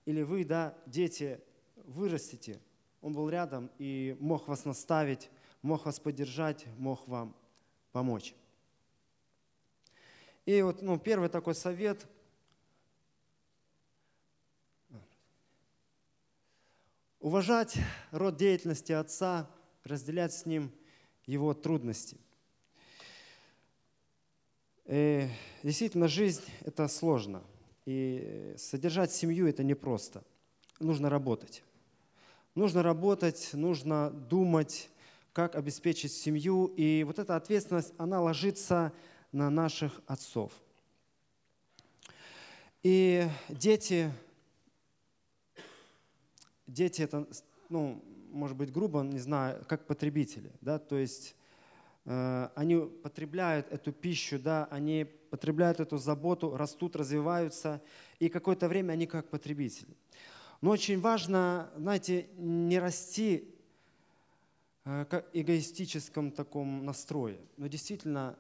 или 0.03 0.23
вы, 0.23 0.43
да, 0.43 0.77
дети, 0.85 1.39
вырастете, 1.85 2.59
он 3.01 3.13
был 3.13 3.29
рядом 3.29 3.71
и 3.77 4.17
мог 4.19 4.49
вас 4.49 4.65
наставить, 4.65 5.29
мог 5.61 5.85
вас 5.85 5.97
поддержать, 6.01 6.65
мог 6.77 7.07
вам 7.07 7.33
помочь. 7.93 8.35
И 10.45 10.61
вот 10.61 10.81
ну, 10.81 10.99
первый 10.99 11.29
такой 11.29 11.55
совет. 11.55 12.05
Уважать 17.21 17.77
род 18.11 18.35
деятельности 18.35 18.91
отца, 18.91 19.49
разделять 19.85 20.33
с 20.33 20.45
ним 20.45 20.73
его 21.25 21.53
трудности. 21.53 22.17
И 24.83 25.29
действительно, 25.63 26.07
жизнь– 26.07 26.43
это 26.65 26.87
сложно– 26.87 27.43
и 27.89 28.53
содержать 28.55 29.11
семью 29.11 29.47
это 29.47 29.63
непросто. 29.63 30.23
Нужно 30.79 31.09
работать. 31.09 31.63
Нужно 32.53 32.83
работать, 32.83 33.49
нужно 33.53 34.11
думать, 34.11 34.91
как 35.33 35.55
обеспечить 35.55 36.13
семью. 36.13 36.67
И 36.77 37.03
вот 37.03 37.17
эта 37.17 37.35
ответственность, 37.35 37.91
она 37.97 38.21
ложится 38.21 38.93
на 39.31 39.49
наших 39.49 40.01
отцов. 40.05 40.53
И 42.83 43.27
дети, 43.49 44.11
дети 46.67 47.01
это, 47.01 47.27
ну, 47.69 48.03
может 48.29 48.55
быть, 48.55 48.71
грубо, 48.71 49.01
не 49.01 49.17
знаю, 49.17 49.65
как 49.67 49.87
потребители, 49.87 50.51
да, 50.61 50.77
то 50.77 50.95
есть 50.95 51.35
они 52.05 52.77
потребляют 53.03 53.71
эту 53.71 53.91
пищу, 53.91 54.39
да, 54.39 54.67
они 54.71 55.05
потребляют 55.29 55.79
эту 55.79 55.97
заботу, 55.97 56.55
растут, 56.57 56.95
развиваются, 56.95 57.81
и 58.19 58.29
какое-то 58.29 58.67
время 58.67 58.93
они 58.93 59.05
как 59.05 59.29
потребители. 59.29 59.95
Но 60.61 60.71
очень 60.71 60.99
важно, 60.99 61.71
знаете, 61.77 62.27
не 62.35 62.79
расти 62.79 63.55
э, 64.83 65.05
как 65.09 65.29
эгоистическом 65.33 66.31
таком 66.31 66.83
настрое, 66.83 67.39
но 67.55 67.67
действительно 67.67 68.37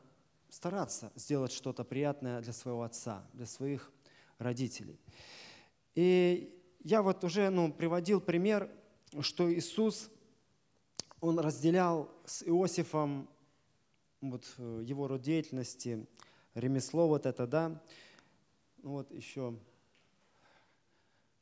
стараться 0.49 1.11
сделать 1.15 1.53
что-то 1.53 1.83
приятное 1.83 2.41
для 2.41 2.51
своего 2.51 2.83
отца, 2.83 3.23
для 3.33 3.45
своих 3.45 3.91
родителей. 4.37 4.99
И 5.95 6.53
я 6.83 7.01
вот 7.01 7.23
уже 7.23 7.49
ну, 7.49 7.71
приводил 7.71 8.19
пример, 8.19 8.69
что 9.21 9.51
Иисус, 9.53 10.09
Он 11.21 11.39
разделял 11.39 12.11
с 12.25 12.43
Иосифом 12.43 13.29
вот 14.21 14.53
э, 14.57 14.81
его 14.85 15.07
род 15.07 15.21
деятельности, 15.21 16.05
ремесло 16.53 17.07
вот 17.07 17.25
это, 17.25 17.47
да. 17.47 17.81
Ну 18.81 18.91
вот 18.91 19.11
еще, 19.11 19.57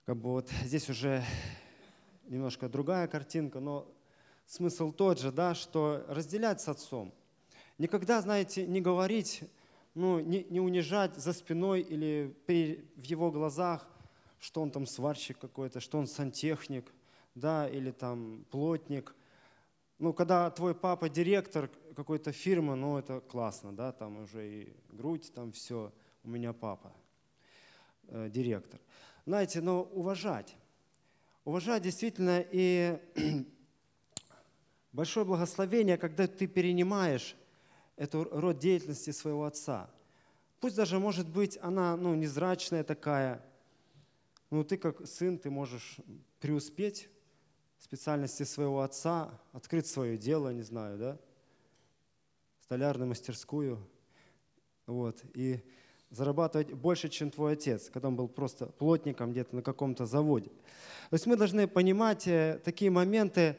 как 0.05 0.17
бы 0.17 0.31
вот 0.31 0.49
здесь 0.63 0.89
уже 0.89 1.23
немножко 2.25 2.69
другая 2.69 3.07
картинка, 3.07 3.59
но 3.59 3.87
смысл 4.45 4.91
тот 4.91 5.19
же, 5.19 5.31
да, 5.31 5.55
что 5.55 6.05
разделять 6.07 6.61
с 6.61 6.67
отцом. 6.67 7.13
Никогда, 7.77 8.21
знаете, 8.21 8.65
не 8.65 8.81
говорить, 8.81 9.43
ну, 9.93 10.19
не, 10.19 10.43
не 10.49 10.59
унижать 10.59 11.15
за 11.15 11.33
спиной 11.33 11.81
или 11.81 12.35
при, 12.45 12.87
в 12.95 13.03
его 13.03 13.31
глазах, 13.31 13.87
что 14.39 14.61
он 14.61 14.71
там 14.71 14.85
сварщик 14.85 15.39
какой-то, 15.39 15.79
что 15.79 15.97
он 15.97 16.07
сантехник, 16.07 16.93
да, 17.33 17.67
или 17.67 17.91
там 17.91 18.45
плотник– 18.51 19.15
ну, 19.99 20.13
когда 20.13 20.49
твой 20.51 20.75
папа 20.75 21.09
директор 21.09 21.69
какой-то 21.95 22.31
фирмы, 22.31 22.75
ну, 22.75 22.97
это 22.97 23.19
классно, 23.19 23.75
да, 23.75 23.91
там 23.91 24.23
уже 24.23 24.47
и 24.47 24.75
грудь, 24.89 25.31
там 25.33 25.51
все, 25.51 25.91
у 26.23 26.29
меня 26.29 26.53
папа 26.53 26.93
э, 28.07 28.29
директор. 28.29 28.79
Знаете, 29.25 29.59
но 29.59 29.83
уважать, 29.83 30.55
уважать 31.45 31.81
действительно 31.81 32.45
и 32.51 32.99
большое 34.91 35.25
благословение, 35.25 35.97
когда 35.97 36.27
ты 36.27 36.45
перенимаешь 36.45 37.35
эту 37.95 38.25
род 38.25 38.59
деятельности 38.59 39.09
своего 39.09 39.45
отца. 39.45 39.89
Пусть 40.59 40.75
даже, 40.75 40.99
может 40.99 41.27
быть, 41.27 41.57
она 41.61 41.97
ну, 41.97 42.13
незрачная 42.13 42.83
такая, 42.83 43.43
Ну, 44.51 44.63
ты 44.63 44.77
как 44.77 45.07
сын, 45.07 45.39
ты 45.39 45.49
можешь 45.49 45.97
преуспеть 46.39 47.09
специальности 47.79 48.43
своего 48.43 48.81
отца, 48.81 49.31
открыть 49.53 49.87
свое 49.87 50.17
дело, 50.17 50.49
не 50.49 50.63
знаю, 50.63 50.97
да, 50.97 51.17
столярную 52.61 53.09
мастерскую, 53.09 53.79
вот, 54.85 55.21
и 55.33 55.59
зарабатывать 56.09 56.73
больше, 56.73 57.09
чем 57.09 57.31
твой 57.31 57.53
отец, 57.53 57.89
когда 57.89 58.07
он 58.07 58.15
был 58.15 58.27
просто 58.27 58.67
плотником 58.67 59.31
где-то 59.31 59.55
на 59.55 59.61
каком-то 59.61 60.05
заводе. 60.05 60.49
То 61.09 61.13
есть 61.13 61.25
мы 61.25 61.35
должны 61.35 61.67
понимать 61.67 62.27
э, 62.27 62.59
такие 62.63 62.91
моменты 62.91 63.57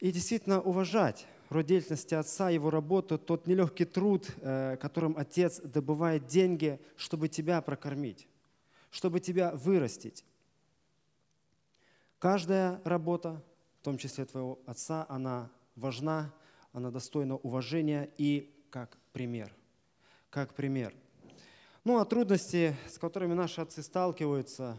и 0.00 0.10
действительно 0.10 0.60
уважать 0.60 1.26
род 1.48 1.66
деятельности 1.66 2.14
отца, 2.14 2.50
его 2.50 2.70
работу, 2.70 3.18
тот 3.18 3.46
нелегкий 3.46 3.84
труд, 3.84 4.26
э, 4.40 4.76
которым 4.80 5.16
отец 5.16 5.60
добывает 5.60 6.26
деньги, 6.26 6.80
чтобы 6.96 7.28
тебя 7.28 7.60
прокормить, 7.60 8.26
чтобы 8.90 9.20
тебя 9.20 9.52
вырастить. 9.52 10.24
Каждая 12.18 12.80
работа, 12.84 13.42
в 13.80 13.84
том 13.84 13.98
числе 13.98 14.24
твоего 14.24 14.58
отца, 14.66 15.06
она 15.08 15.50
важна, 15.74 16.32
она 16.72 16.90
достойна 16.90 17.36
уважения 17.36 18.10
и 18.18 18.52
как 18.70 18.98
пример. 19.12 19.54
Как 20.30 20.54
пример– 20.54 20.94
ну, 21.86 22.00
а 22.00 22.04
трудности, 22.04 22.74
с 22.88 22.98
которыми 22.98 23.32
наши 23.32 23.60
отцы 23.60 23.80
сталкиваются, 23.80 24.76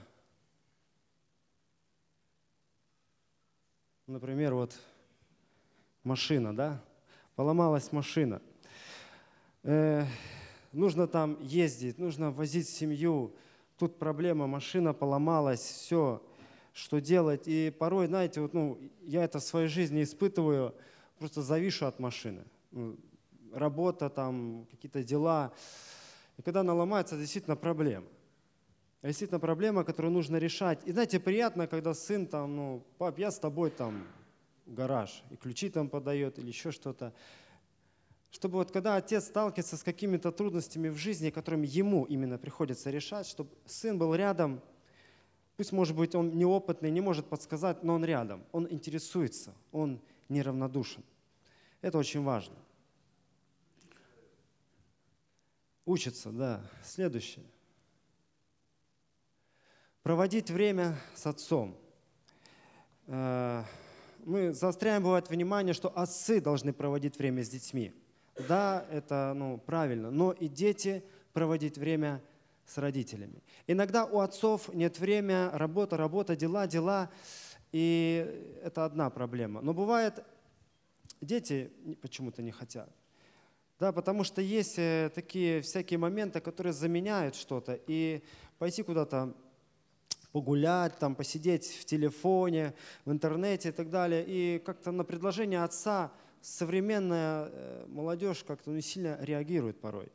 например, 4.07 4.55
вот 4.55 4.77
машина, 6.03 6.53
да, 6.53 6.83
поломалась 7.37 7.93
машина. 7.93 8.41
Э, 9.63 10.03
нужно 10.73 11.07
там 11.07 11.41
ездить, 11.41 11.97
нужно 11.97 12.29
возить 12.29 12.67
семью. 12.67 13.33
Тут 13.77 13.97
проблема, 13.97 14.45
машина 14.45 14.93
поломалась, 14.93 15.61
все, 15.61 16.21
что 16.77 17.01
делать. 17.01 17.47
И 17.47 17.71
порой, 17.71 18.07
знаете, 18.07 18.39
вот, 18.39 18.53
ну, 18.53 18.79
я 19.01 19.23
это 19.23 19.39
в 19.39 19.43
своей 19.43 19.67
жизни 19.67 20.03
испытываю, 20.03 20.75
просто 21.17 21.41
завишу 21.41 21.87
от 21.87 21.99
машины. 21.99 22.43
Ну, 22.71 22.97
работа, 23.51 24.09
там, 24.09 24.67
какие-то 24.69 25.03
дела. 25.03 25.51
И 26.37 26.41
когда 26.43 26.59
она 26.59 26.73
ломается, 26.75 27.17
действительно 27.17 27.55
проблема. 27.55 28.05
Действительно 29.01 29.39
проблема, 29.39 29.83
которую 29.83 30.11
нужно 30.11 30.37
решать. 30.37 30.85
И 30.85 30.91
знаете, 30.91 31.19
приятно, 31.19 31.67
когда 31.67 31.93
сын 31.93 32.27
там, 32.27 32.55
ну, 32.55 32.83
пап, 32.97 33.17
я 33.17 33.31
с 33.31 33.39
тобой 33.39 33.71
там 33.71 34.05
в 34.65 34.73
гараж, 34.73 35.23
и 35.31 35.35
ключи 35.35 35.69
там 35.69 35.89
подает, 35.89 36.37
или 36.37 36.47
еще 36.47 36.71
что-то. 36.71 37.13
Чтобы 38.29 38.57
вот 38.57 38.71
когда 38.71 38.97
отец 38.97 39.25
сталкивается 39.25 39.77
с 39.77 39.83
какими-то 39.83 40.31
трудностями 40.31 40.89
в 40.89 40.97
жизни, 40.97 41.31
которыми 41.31 41.65
ему 41.65 42.03
именно 42.03 42.37
приходится 42.37 42.91
решать, 42.91 43.25
чтобы 43.25 43.49
сын 43.65 43.97
был 43.97 44.13
рядом, 44.13 44.61
пусть, 45.57 45.71
может 45.71 45.95
быть, 45.95 46.15
он 46.15 46.37
неопытный, 46.37 46.91
не 46.91 47.01
может 47.01 47.27
подсказать, 47.27 47.83
но 47.83 47.95
он 47.95 48.05
рядом, 48.05 48.45
он 48.51 48.67
интересуется, 48.71 49.53
он 49.71 49.99
неравнодушен. 50.29 51.03
Это 51.81 51.97
очень 51.97 52.23
важно. 52.23 52.55
Учится, 55.85 56.31
да. 56.31 56.61
Следующее. 56.83 57.45
Проводить 60.03 60.51
время 60.51 60.97
с 61.15 61.25
отцом. 61.25 61.77
Э, 63.07 63.63
мы 64.25 64.53
заостряем, 64.53 65.03
бывает, 65.03 65.29
внимание, 65.29 65.73
что 65.73 65.89
отцы 65.89 66.41
должны 66.41 66.73
проводить 66.73 67.17
время 67.17 67.43
с 67.43 67.49
детьми. 67.49 67.93
Да, 68.47 68.85
это 68.91 69.33
ну, 69.35 69.57
правильно, 69.57 70.11
но 70.11 70.33
и 70.33 70.47
дети 70.47 71.03
проводить 71.33 71.77
время 71.77 72.21
с 72.21 72.36
родителями. 72.75 73.41
Иногда 73.67 74.05
у 74.05 74.19
отцов 74.19 74.73
нет 74.73 74.99
времени, 74.99 75.49
работа, 75.55 75.95
работа, 75.95 76.35
дела, 76.35 76.67
дела, 76.67 77.09
и 77.71 78.59
это 78.63 78.85
одна 78.85 79.09
проблема. 79.09 79.61
Но 79.61 79.73
бывает, 79.73 80.23
дети 81.21 81.71
почему-то 82.01 82.41
не 82.41 82.51
хотят. 82.51 82.89
Да, 83.79 83.91
потому 83.91 84.23
что 84.23 84.41
есть 84.41 84.79
э, 84.79 85.11
такие 85.13 85.61
всякие 85.61 85.99
моменты, 85.99 86.39
которые 86.39 86.73
заменяют 86.73 87.35
что-то. 87.35 87.79
И 87.85 88.23
пойти 88.57 88.81
куда-то 88.81 89.35
погулять, 90.31 90.97
там, 90.97 91.15
посидеть 91.15 91.77
в 91.81 91.85
телефоне, 91.85 92.73
в 93.05 93.11
интернете 93.11 93.69
и 93.69 93.71
так 93.71 93.89
далее. 93.89 94.25
И 94.27 94.59
как-то 94.65 94.91
на 94.91 95.03
предложение 95.03 95.63
отца 95.63 96.11
современная 96.41 97.49
э, 97.51 97.85
молодежь 97.87 98.43
как-то 98.43 98.71
не 98.71 98.81
сильно 98.81 99.17
реагирует 99.21 99.79
порой. 99.79 100.11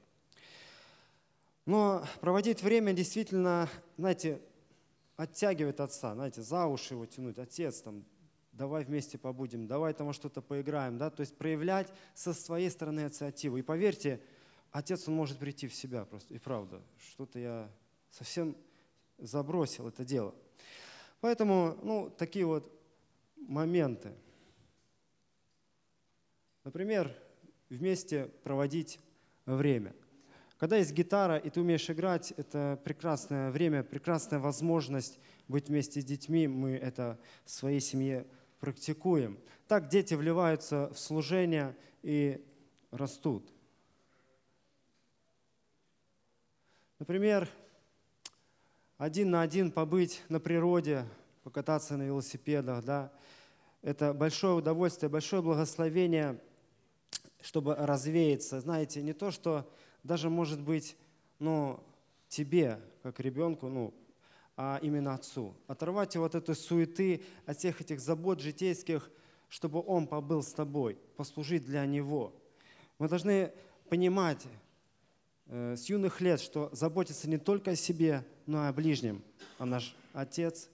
Но 1.65 2.05
проводить 2.21 2.63
время 2.63 2.93
действительно, 2.93 3.69
знаете, 3.97 4.41
оттягивает 5.17 5.81
отца, 5.81 6.15
знаете, 6.15 6.43
за 6.43 6.67
уши 6.67 6.95
его 6.95 7.07
тянуть. 7.07 7.39
Отец, 7.39 7.83
там, 7.83 8.05
давай 8.53 8.85
вместе 8.85 9.19
побудем, 9.19 9.67
давай 9.67 9.95
там 9.95 10.13
что-то 10.13 10.43
поиграем, 10.43 10.99
да, 10.99 11.11
то 11.11 11.21
есть 11.21 11.37
проявлять 11.37 11.93
со 12.15 12.35
своей 12.35 12.71
стороны 12.71 13.01
инициативу. 13.01 13.57
И 13.57 13.63
поверьте, 13.63 14.21
отец, 14.73 15.07
он 15.07 15.15
может 15.15 15.39
прийти 15.39 15.69
в 15.69 15.75
себя 15.75 16.05
просто, 16.05 16.35
и 16.35 16.39
правда, 16.39 16.83
что-то 16.99 17.39
я 17.39 17.71
совсем 18.11 18.57
забросил 19.19 19.89
это 19.89 20.05
дело. 20.05 20.35
Поэтому, 21.21 21.79
ну, 21.83 22.11
такие 22.11 22.45
вот 22.45 22.69
моменты. 23.37 24.13
Например, 26.65 27.15
вместе 27.69 28.27
проводить 28.43 28.99
время. 29.47 29.95
Когда 30.63 30.77
есть 30.77 30.93
гитара, 30.93 31.39
и 31.39 31.51
ты 31.51 31.61
умеешь 31.61 31.91
играть, 31.91 32.33
это 32.37 32.81
прекрасное 32.85 33.51
время, 33.51 33.83
прекрасная 33.83 34.39
возможность 34.39 35.19
быть 35.49 35.67
вместе 35.67 36.01
с 36.01 36.05
детьми. 36.05 36.47
Мы 36.47 36.77
это 36.77 37.19
в 37.45 37.51
своей 37.51 37.81
семье 37.81 38.29
практикуем. 38.61 39.41
Так 39.67 39.89
дети 39.89 40.15
вливаются 40.15 40.89
в 40.95 40.99
служение 41.01 41.75
и 42.05 42.47
растут. 42.93 43.53
Например, 47.01 47.49
один 48.99 49.31
на 49.31 49.43
один 49.43 49.73
побыть 49.73 50.23
на 50.29 50.39
природе, 50.39 51.05
покататься 51.43 51.97
на 51.97 52.05
велосипедах, 52.05 52.85
да, 52.85 53.13
это 53.83 54.15
большое 54.15 54.55
удовольствие, 54.55 55.11
большое 55.11 55.43
благословение, 55.43 56.41
чтобы 57.41 57.75
развеяться. 57.75 58.61
Знаете, 58.61 59.03
не 59.03 59.13
то, 59.13 59.33
что 59.33 59.69
даже 60.03 60.31
может 60.31 60.61
быть, 60.61 60.97
ну, 61.39 61.81
тебе, 62.29 62.81
как 63.03 63.21
ребенку, 63.21 63.69
ну, 63.69 63.95
а 64.57 64.79
именно 64.83 65.15
Отцу. 65.15 65.55
Оторвать 65.67 66.15
его 66.15 66.25
от 66.25 66.35
этой 66.35 66.55
суеты, 66.55 67.23
от 67.47 67.59
всех 67.59 67.81
этих 67.81 68.01
забот 68.01 68.41
житейских, 68.41 69.11
чтобы 69.49 69.83
Он 69.87 70.07
побыл 70.07 70.43
с 70.43 70.53
тобой, 70.53 70.99
послужить 71.17 71.65
для 71.65 71.85
Него. 71.87 72.33
Мы 72.99 73.09
должны 73.09 73.53
понимать 73.89 74.47
э, 75.47 75.77
с 75.77 75.87
юных 75.87 76.21
лет, 76.21 76.41
что 76.41 76.71
заботиться 76.73 77.29
не 77.29 77.39
только 77.39 77.73
о 77.73 77.77
себе, 77.77 78.25
но 78.47 78.65
и 78.65 78.69
о 78.69 78.73
ближнем. 78.73 79.23
А 79.59 79.67
наш 79.67 79.97
Отец, 80.13 80.69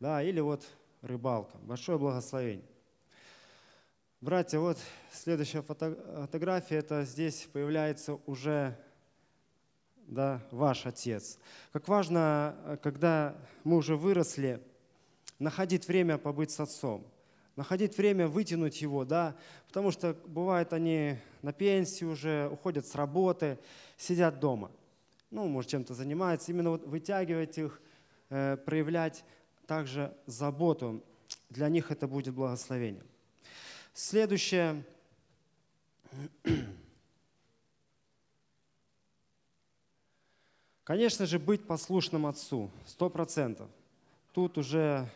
да, 0.00 0.22
или 0.22 0.40
вот 0.40 0.66
рыбалка. 1.02 1.58
Большое 1.58 1.98
благословение. 1.98 2.66
Братья, 4.20 4.58
вот 4.58 4.78
следующая 5.12 5.62
фотография, 5.62 6.78
это 6.78 7.04
здесь 7.04 7.48
появляется 7.52 8.18
уже 8.26 8.76
да, 10.08 10.42
ваш 10.50 10.86
отец. 10.86 11.38
Как 11.72 11.86
важно, 11.86 12.80
когда 12.82 13.36
мы 13.62 13.76
уже 13.76 13.94
выросли, 13.94 14.60
находить 15.38 15.86
время 15.86 16.18
побыть 16.18 16.50
с 16.50 16.58
отцом, 16.58 17.06
находить 17.54 17.96
время 17.96 18.26
вытянуть 18.26 18.82
его, 18.82 19.04
да, 19.04 19.36
потому 19.68 19.92
что 19.92 20.14
бывает 20.26 20.72
они 20.72 21.16
на 21.42 21.52
пенсии 21.52 22.04
уже, 22.04 22.48
уходят 22.52 22.88
с 22.88 22.96
работы, 22.96 23.56
сидят 23.96 24.40
дома. 24.40 24.72
Ну, 25.30 25.46
может, 25.46 25.70
чем-то 25.70 25.94
занимаются. 25.94 26.50
Именно 26.50 26.70
вот 26.70 26.84
вытягивать 26.88 27.56
их, 27.56 27.80
э, 28.30 28.56
проявлять 28.56 29.24
также 29.68 30.12
заботу, 30.26 31.04
для 31.50 31.68
них 31.68 31.92
это 31.92 32.08
будет 32.08 32.34
благословением. 32.34 33.06
Следующее 34.00 34.84
Конечно 40.84 41.26
же, 41.26 41.40
быть 41.40 41.66
послушным 41.66 42.24
отцу, 42.26 42.70
сто 42.86 43.10
процентов. 43.10 43.68
Тут 44.32 44.56
уже, 44.56 45.10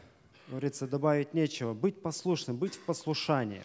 говорится, 0.49 0.89
добавить 0.89 1.33
нечего. 1.33 1.75
Быть 1.75 2.03
послушным, 2.03 2.57
быть 2.57 2.75
в 2.75 2.85
послушании. 2.85 3.63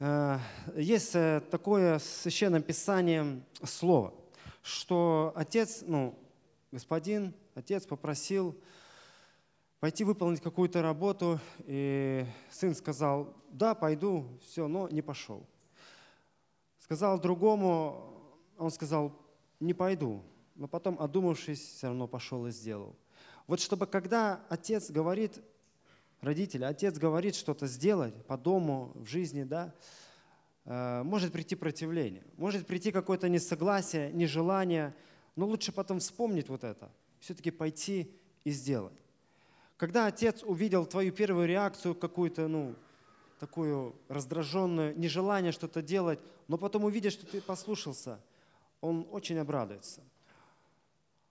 Э, 0.00 0.40
есть 0.74 1.14
э, 1.14 1.42
такое 1.48 2.00
в 2.00 2.02
Священном 2.02 2.64
Писании 2.64 3.44
слово, 3.62 4.12
что 4.64 5.32
отец, 5.36 5.84
ну, 5.86 6.18
господин, 6.72 7.32
отец 7.54 7.86
попросил 7.86 8.56
пойти 9.86 10.02
выполнить 10.02 10.40
какую-то 10.40 10.82
работу, 10.82 11.38
и 11.58 12.26
сын 12.50 12.74
сказал, 12.74 13.32
да, 13.52 13.72
пойду, 13.72 14.26
все, 14.42 14.66
но 14.66 14.88
не 14.88 15.00
пошел. 15.00 15.46
Сказал 16.80 17.20
другому, 17.20 18.12
он 18.58 18.72
сказал, 18.72 19.12
не 19.60 19.74
пойду. 19.74 20.24
Но 20.56 20.66
потом, 20.66 20.96
одумавшись, 20.98 21.60
все 21.60 21.86
равно 21.86 22.08
пошел 22.08 22.48
и 22.48 22.50
сделал. 22.50 22.96
Вот 23.46 23.60
чтобы 23.60 23.86
когда 23.86 24.44
отец 24.48 24.90
говорит, 24.90 25.40
родитель, 26.20 26.64
отец 26.64 26.98
говорит 26.98 27.36
что-то 27.36 27.68
сделать 27.68 28.26
по 28.26 28.36
дому, 28.36 28.90
в 28.96 29.06
жизни, 29.06 29.44
да, 29.44 29.72
э, 30.64 31.04
может 31.04 31.30
прийти 31.30 31.54
противление, 31.54 32.24
может 32.36 32.66
прийти 32.66 32.90
какое-то 32.90 33.28
несогласие, 33.28 34.10
нежелание, 34.10 34.96
но 35.36 35.46
лучше 35.46 35.70
потом 35.70 36.00
вспомнить 36.00 36.48
вот 36.48 36.64
это, 36.64 36.90
все-таки 37.20 37.52
пойти 37.52 38.10
и 38.42 38.50
сделать. 38.50 39.05
Когда 39.76 40.06
отец 40.06 40.42
увидел 40.42 40.86
твою 40.86 41.12
первую 41.12 41.46
реакцию 41.46 41.94
какую-то, 41.94 42.48
ну, 42.48 42.74
такую 43.38 43.94
раздраженную, 44.08 44.98
нежелание 44.98 45.52
что-то 45.52 45.82
делать, 45.82 46.18
но 46.48 46.56
потом 46.56 46.84
увидит, 46.84 47.12
что 47.12 47.26
ты 47.26 47.40
послушался, 47.42 48.18
он 48.80 49.06
очень 49.10 49.38
обрадуется. 49.38 50.02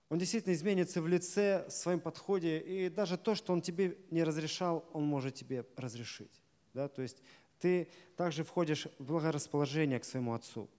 Он 0.09 0.19
действительно 0.19 0.53
изменится 0.53 1.01
в 1.01 1.07
лице, 1.07 1.65
в 1.67 1.71
своем 1.71 1.99
подходе, 1.99 2.59
и 2.59 2.89
даже 2.89 3.17
то, 3.17 3.33
что 3.33 3.53
он 3.53 3.61
тебе 3.61 3.97
не 4.11 4.23
разрешал, 4.23 4.85
он 4.93 5.03
может 5.03 5.33
тебе 5.33 5.65
разрешить. 5.75 6.41
Да? 6.73 6.87
То 6.87 7.01
есть 7.01 7.23
ты 7.59 7.89
также 8.15 8.43
входишь 8.43 8.87
в 8.99 9.05
благорасположение 9.05 9.99
к 9.99 10.05
своему 10.05 10.33
отцу. 10.33 10.69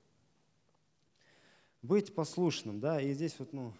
Быть 1.82 2.14
послушным, 2.14 2.78
да, 2.78 3.00
и 3.00 3.12
здесь 3.12 3.34
вот, 3.38 3.52
ну, 3.52 3.72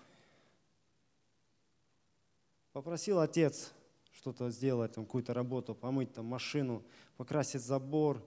попросил 2.77 3.21
отец 3.21 3.73
что-то 4.13 4.51
сделать, 4.51 4.93
там, 4.93 5.07
какую-то 5.07 5.33
работу, 5.33 5.75
помыть 5.75 6.13
там 6.13 6.27
машину, 6.27 6.85
покрасить 7.17 7.63
забор, 7.63 8.23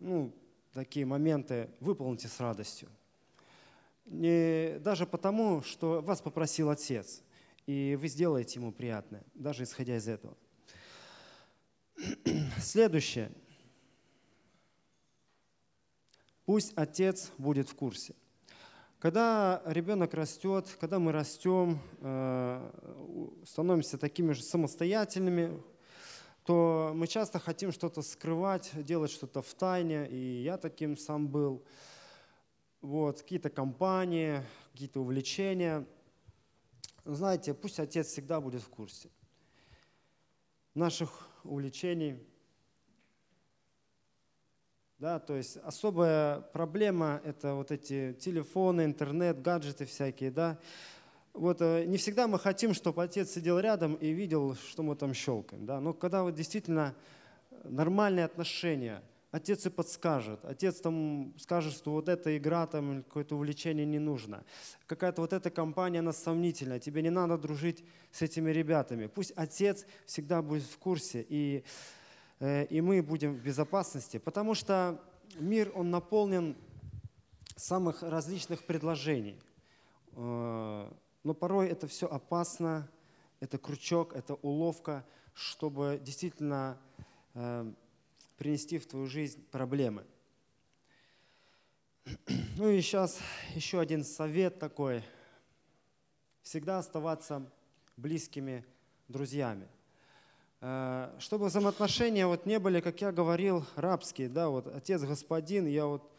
ну, 0.00 0.34
такие 0.72 1.06
моменты 1.06 1.70
выполните 1.78 2.26
с 2.26 2.40
радостью. 2.40 2.88
Не, 4.04 4.80
даже 4.80 5.06
потому, 5.06 5.62
что 5.62 6.00
вас 6.00 6.20
попросил 6.20 6.70
Отец, 6.70 7.22
и 7.66 7.96
вы 8.00 8.08
сделаете 8.08 8.58
ему 8.58 8.72
приятное, 8.72 9.22
даже 9.32 9.62
исходя 9.62 9.96
из 9.96 10.08
этого. 10.08 10.36
Следующее. 12.58 13.30
Пусть 16.44 16.72
Отец 16.74 17.30
будет 17.38 17.68
в 17.68 17.76
курсе. 17.76 18.16
Когда 19.04 19.60
ребенок 19.66 20.14
растет, 20.14 20.78
когда 20.80 20.98
мы 20.98 21.12
растем, 21.12 21.78
э, 22.00 23.42
становимся 23.44 23.98
такими 23.98 24.32
же 24.32 24.42
самостоятельными, 24.42 25.62
то 26.46 26.90
мы 26.94 27.06
часто 27.06 27.38
хотим 27.38 27.70
что-то 27.70 28.00
скрывать, 28.00 28.70
делать 28.74 29.10
что-то 29.10 29.42
в 29.42 29.52
тайне, 29.52 30.08
и 30.08 30.42
я 30.42 30.56
таким 30.56 30.96
сам 30.96 31.28
был. 31.28 31.62
Вот, 32.80 33.20
какие-то 33.20 33.50
компании, 33.50 34.40
какие-то 34.72 35.00
увлечения. 35.00 35.86
Знаете, 37.04 37.52
пусть 37.52 37.78
отец 37.78 38.06
всегда 38.06 38.40
будет 38.40 38.62
в 38.62 38.70
курсе 38.70 39.10
наших 40.72 41.28
увлечений– 41.44 42.26
да, 44.98 45.18
то 45.18 45.34
есть 45.34 45.56
особая 45.58 46.40
проблема– 46.40 47.20
это 47.24 47.54
вот 47.54 47.70
эти 47.70 48.14
телефоны, 48.20 48.84
интернет, 48.84 49.42
гаджеты 49.42 49.86
всякие. 49.86 50.30
Да. 50.30 50.58
Вот, 51.32 51.60
э, 51.60 51.84
не 51.84 51.96
всегда 51.96 52.28
мы 52.28 52.38
хотим, 52.38 52.74
чтобы 52.74 53.02
отец 53.02 53.30
сидел 53.30 53.58
рядом 53.58 53.94
и 53.94 54.10
видел, 54.10 54.54
что 54.54 54.84
мы 54.84 54.94
там 54.94 55.12
щелкаем. 55.12 55.66
Да. 55.66 55.80
Но 55.80 55.92
когда 55.92 56.22
вот 56.22 56.34
действительно 56.34 56.94
нормальные 57.64 58.24
отношения, 58.24 59.02
отец 59.32 59.66
и 59.66 59.70
подскажет, 59.70 60.44
отец 60.44 60.80
там 60.80 61.34
скажет, 61.38 61.72
что 61.72 61.90
вот 61.90 62.08
эта 62.08 62.36
игра, 62.36 62.68
там 62.68 63.02
какое-то 63.02 63.34
увлечение 63.34 63.84
не 63.84 63.98
нужно. 63.98 64.44
Какая-то 64.86 65.22
вот 65.22 65.32
эта 65.32 65.50
компания, 65.50 65.98
она 65.98 66.12
сомнительная, 66.12 66.78
тебе 66.78 67.02
не 67.02 67.10
надо 67.10 67.36
дружить 67.36 67.84
с 68.12 68.22
этими 68.22 68.52
ребятами. 68.52 69.08
Пусть 69.08 69.32
отец 69.34 69.86
всегда 70.06 70.40
будет 70.40 70.62
в 70.62 70.78
курсе 70.78 71.26
и 71.28 71.64
и 72.40 72.80
мы 72.80 73.02
будем 73.02 73.34
в 73.34 73.42
безопасности, 73.42 74.18
потому 74.18 74.54
что 74.54 75.00
мир, 75.36 75.72
он 75.74 75.90
наполнен 75.90 76.56
самых 77.56 78.02
различных 78.02 78.64
предложений. 78.64 79.40
Э, 80.12 80.90
но 81.22 81.34
порой 81.34 81.68
это 81.68 81.86
все 81.86 82.06
опасно, 82.06 82.88
это 83.40 83.58
крючок, 83.58 84.14
это 84.14 84.34
уловка, 84.34 85.04
чтобы 85.32 86.00
действительно 86.02 86.78
э, 87.34 87.72
принести 88.36 88.78
в 88.78 88.86
твою 88.86 89.06
жизнь 89.06 89.42
проблемы. 89.50 90.04
Ну 92.56 92.68
и 92.68 92.80
сейчас 92.80 93.18
еще 93.56 93.80
один 93.80 94.04
совет 94.04 94.60
такой. 94.60 95.02
Всегда 96.42 96.78
оставаться 96.78 97.50
близкими 97.96 98.64
друзьями. 99.08 99.66
Э, 100.66 101.10
чтобы 101.18 101.48
взаимоотношения 101.48 102.26
вот 102.26 102.46
не 102.46 102.58
были, 102.58 102.80
как 102.80 102.98
я 103.02 103.12
говорил, 103.12 103.66
рабские, 103.76 104.30
да, 104.30 104.48
вот 104.48 104.66
отец 104.66 105.02
господин, 105.02 105.66
я 105.66 105.84
вот, 105.84 106.10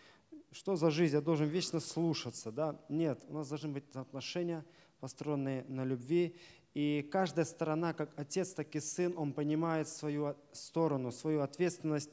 что 0.52 0.76
за 0.76 0.92
жизнь, 0.92 1.16
я 1.16 1.22
должен 1.22 1.48
вечно 1.48 1.80
слушаться, 1.80 2.52
да, 2.52 2.80
нет, 2.88 3.20
у 3.28 3.34
нас 3.34 3.50
должны 3.50 3.70
быть 3.70 3.86
отношения, 3.96 4.64
построенные 5.00 5.66
на 5.68 5.84
любви, 5.84 6.36
и 6.76 7.10
каждая 7.12 7.44
сторона, 7.44 7.94
как 7.94 8.12
отец, 8.18 8.54
так 8.54 8.76
и 8.76 8.80
сын, 8.80 9.16
он 9.18 9.34
понимает 9.34 9.88
свою 9.88 10.36
сторону, 10.52 11.12
свою 11.12 11.42
ответственность, 11.42 12.12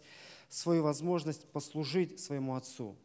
свою 0.48 0.84
возможность 0.84 1.46
послужить 1.48 2.18
своему 2.18 2.54
отцу, 2.54 2.96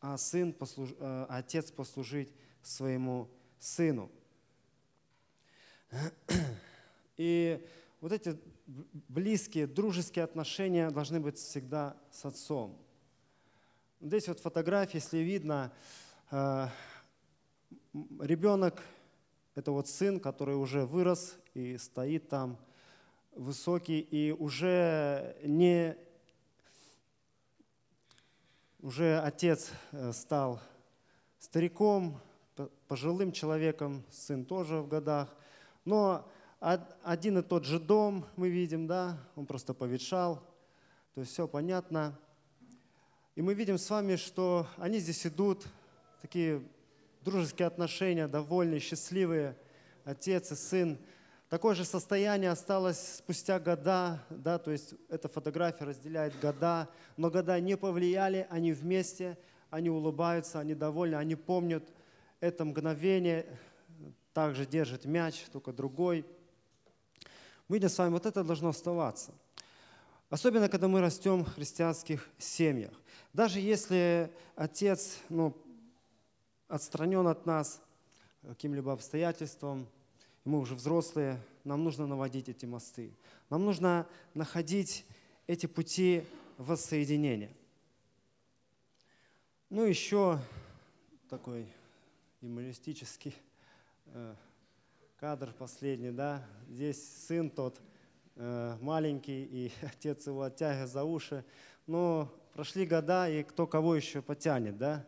а 0.00 0.16
сын, 0.16 0.52
послуж... 0.52 0.90
Э, 1.00 1.26
отец 1.28 1.72
послужить 1.72 2.32
своему 2.62 3.28
сыну. 3.58 4.08
И 7.16 7.60
вот 8.00 8.12
эти 8.12 8.38
близкие, 8.68 9.66
дружеские 9.66 10.24
отношения 10.24 10.90
должны 10.90 11.20
быть 11.20 11.38
всегда 11.38 11.96
с 12.10 12.24
отцом. 12.26 12.76
Здесь 14.00 14.28
вот 14.28 14.40
фотография, 14.40 14.98
если 14.98 15.18
видно, 15.18 15.72
э, 16.30 16.66
ребенок, 18.20 18.82
это 19.54 19.72
вот 19.72 19.88
сын, 19.88 20.20
который 20.20 20.54
уже 20.54 20.84
вырос 20.84 21.38
и 21.54 21.78
стоит 21.78 22.28
там 22.28 22.58
высокий, 23.32 24.00
и 24.00 24.32
уже 24.32 25.36
не 25.42 25.96
уже 28.80 29.18
отец 29.18 29.70
э, 29.92 30.12
стал 30.12 30.60
стариком, 31.38 32.20
пожилым 32.86 33.32
человеком, 33.32 34.04
сын 34.10 34.44
тоже 34.44 34.80
в 34.80 34.88
годах, 34.88 35.34
но 35.84 36.30
один 36.60 37.38
и 37.38 37.42
тот 37.42 37.64
же 37.64 37.78
дом 37.78 38.26
мы 38.36 38.48
видим, 38.48 38.88
да, 38.88 39.16
он 39.36 39.46
просто 39.46 39.74
поветшал, 39.74 40.36
то 41.14 41.20
есть 41.20 41.32
все 41.32 41.46
понятно. 41.46 42.18
И 43.36 43.42
мы 43.42 43.54
видим 43.54 43.78
с 43.78 43.88
вами, 43.88 44.16
что 44.16 44.66
они 44.76 44.98
здесь 44.98 45.24
идут, 45.24 45.66
такие 46.20 46.60
дружеские 47.22 47.68
отношения, 47.68 48.26
довольные, 48.26 48.80
счастливые, 48.80 49.56
отец 50.04 50.50
и 50.50 50.56
сын. 50.56 50.98
Такое 51.48 51.76
же 51.76 51.84
состояние 51.84 52.50
осталось 52.50 53.18
спустя 53.18 53.60
года, 53.60 54.20
да, 54.28 54.58
то 54.58 54.72
есть 54.72 54.94
эта 55.08 55.28
фотография 55.28 55.84
разделяет 55.84 56.38
года, 56.40 56.88
но 57.16 57.30
года 57.30 57.58
не 57.60 57.76
повлияли, 57.76 58.48
они 58.50 58.72
вместе, 58.72 59.38
они 59.70 59.90
улыбаются, 59.90 60.58
они 60.58 60.74
довольны, 60.74 61.14
они 61.14 61.36
помнят 61.36 61.88
это 62.40 62.64
мгновение, 62.64 63.46
также 64.32 64.66
держит 64.66 65.04
мяч, 65.04 65.44
только 65.52 65.72
другой– 65.72 66.26
мы 67.68 67.76
видим 67.76 67.88
с 67.88 67.98
вами, 67.98 68.12
вот 68.12 68.24
это 68.24 68.42
должно 68.42 68.70
оставаться. 68.70 69.32
Особенно, 70.30 70.68
когда 70.68 70.88
мы 70.88 71.00
растем 71.00 71.44
в 71.44 71.54
христианских 71.54 72.28
семьях. 72.38 72.92
Даже 73.32 73.60
если 73.60 74.30
отец 74.56 75.18
ну, 75.28 75.56
отстранен 76.66 77.26
от 77.26 77.46
нас 77.46 77.80
каким-либо 78.42 78.92
обстоятельством, 78.92 79.86
мы 80.44 80.60
уже 80.60 80.74
взрослые, 80.74 81.40
нам 81.64 81.84
нужно 81.84 82.06
наводить 82.06 82.48
эти 82.48 82.64
мосты. 82.64 83.12
Нам 83.50 83.64
нужно 83.64 84.06
находить 84.32 85.04
эти 85.46 85.66
пути 85.66 86.24
воссоединения. 86.56 87.54
Ну, 89.68 89.84
еще 89.84 90.40
такой 91.28 91.66
юмористический 92.40 93.34
э, 94.06 94.34
кадр 95.18 95.52
последний, 95.52 96.12
да, 96.12 96.46
здесь 96.68 97.02
сын 97.26 97.50
тот 97.50 97.80
э, 98.36 98.76
маленький, 98.80 99.42
и 99.42 99.72
отец 99.82 100.28
его 100.28 100.42
оттягивает 100.42 100.88
за 100.88 101.02
уши. 101.02 101.44
Но 101.88 102.32
прошли 102.54 102.86
года, 102.86 103.28
и 103.28 103.42
кто 103.42 103.66
кого 103.66 103.96
еще 103.96 104.22
потянет, 104.22 104.78
да. 104.78 105.04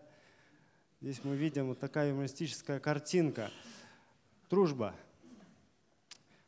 Здесь 1.00 1.22
мы 1.22 1.36
видим 1.36 1.68
вот 1.68 1.78
такая 1.78 2.10
юмористическая 2.10 2.80
картинка. 2.80 3.52
Дружба, 4.50 4.96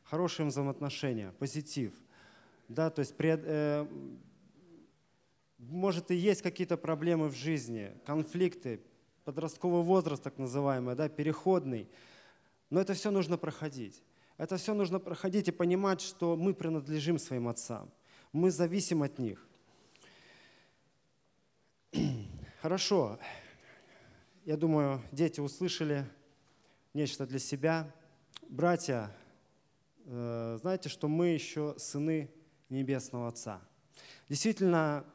хорошие 0.03 0.45
взаимоотношения, 0.45 1.31
позитив. 1.39 1.93
Да, 2.67 2.89
то 2.89 2.99
есть 2.99 3.15
пред, 3.15 3.43
э, 3.45 3.87
может 5.57 6.11
и 6.11 6.15
есть 6.15 6.41
какие-то 6.41 6.75
проблемы 6.75 7.29
в 7.29 7.35
жизни, 7.35 7.93
конфликты, 8.05 8.81
подростковый 9.23 9.83
возраст, 9.83 10.21
так 10.21 10.37
называемый, 10.37 10.95
да, 10.95 11.07
переходный. 11.07 11.87
Но 12.73 12.81
это 12.81 12.95
все 12.95 13.11
нужно 13.11 13.37
проходить. 13.37 14.01
Это 14.35 14.57
все 14.57 14.73
нужно 14.73 14.99
проходить 14.99 15.47
и 15.47 15.51
понимать, 15.51 16.01
что 16.01 16.35
мы 16.35 16.55
принадлежим 16.55 17.19
своим 17.19 17.47
отцам. 17.47 17.91
Мы 18.31 18.49
зависим 18.49 19.03
от 19.03 19.19
них. 19.19 19.47
Хорошо. 22.63 23.19
Я 24.43 24.57
думаю, 24.57 25.03
дети 25.11 25.39
услышали 25.39 26.03
нечто 26.95 27.27
для 27.27 27.37
себя. 27.37 27.93
Братья, 28.49 29.15
э, 30.05 30.57
знаете, 30.59 30.89
что 30.89 31.07
мы 31.07 31.27
еще 31.27 31.75
сыны 31.77 32.27
Небесного 32.69 33.27
Отца. 33.27 33.61
Действительно, 34.29 35.05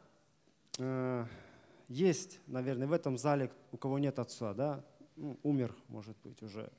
э, 0.79 1.27
есть, 1.89 2.39
наверное, 2.47 2.87
в 2.87 2.93
этом 2.93 3.19
зале, 3.19 3.51
у 3.73 3.79
кого 3.79 3.99
нет 3.99 4.21
отца, 4.21 4.55
да, 4.55 4.85
ну, 5.17 5.37
умер, 5.43 5.75
может 5.89 6.17
быть, 6.23 6.41
уже, 6.45 6.71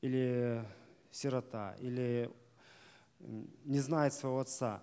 или 0.00 0.64
сирота, 1.10 1.76
или 1.80 2.30
не 3.64 3.80
знает 3.80 4.14
своего 4.14 4.40
отца. 4.40 4.82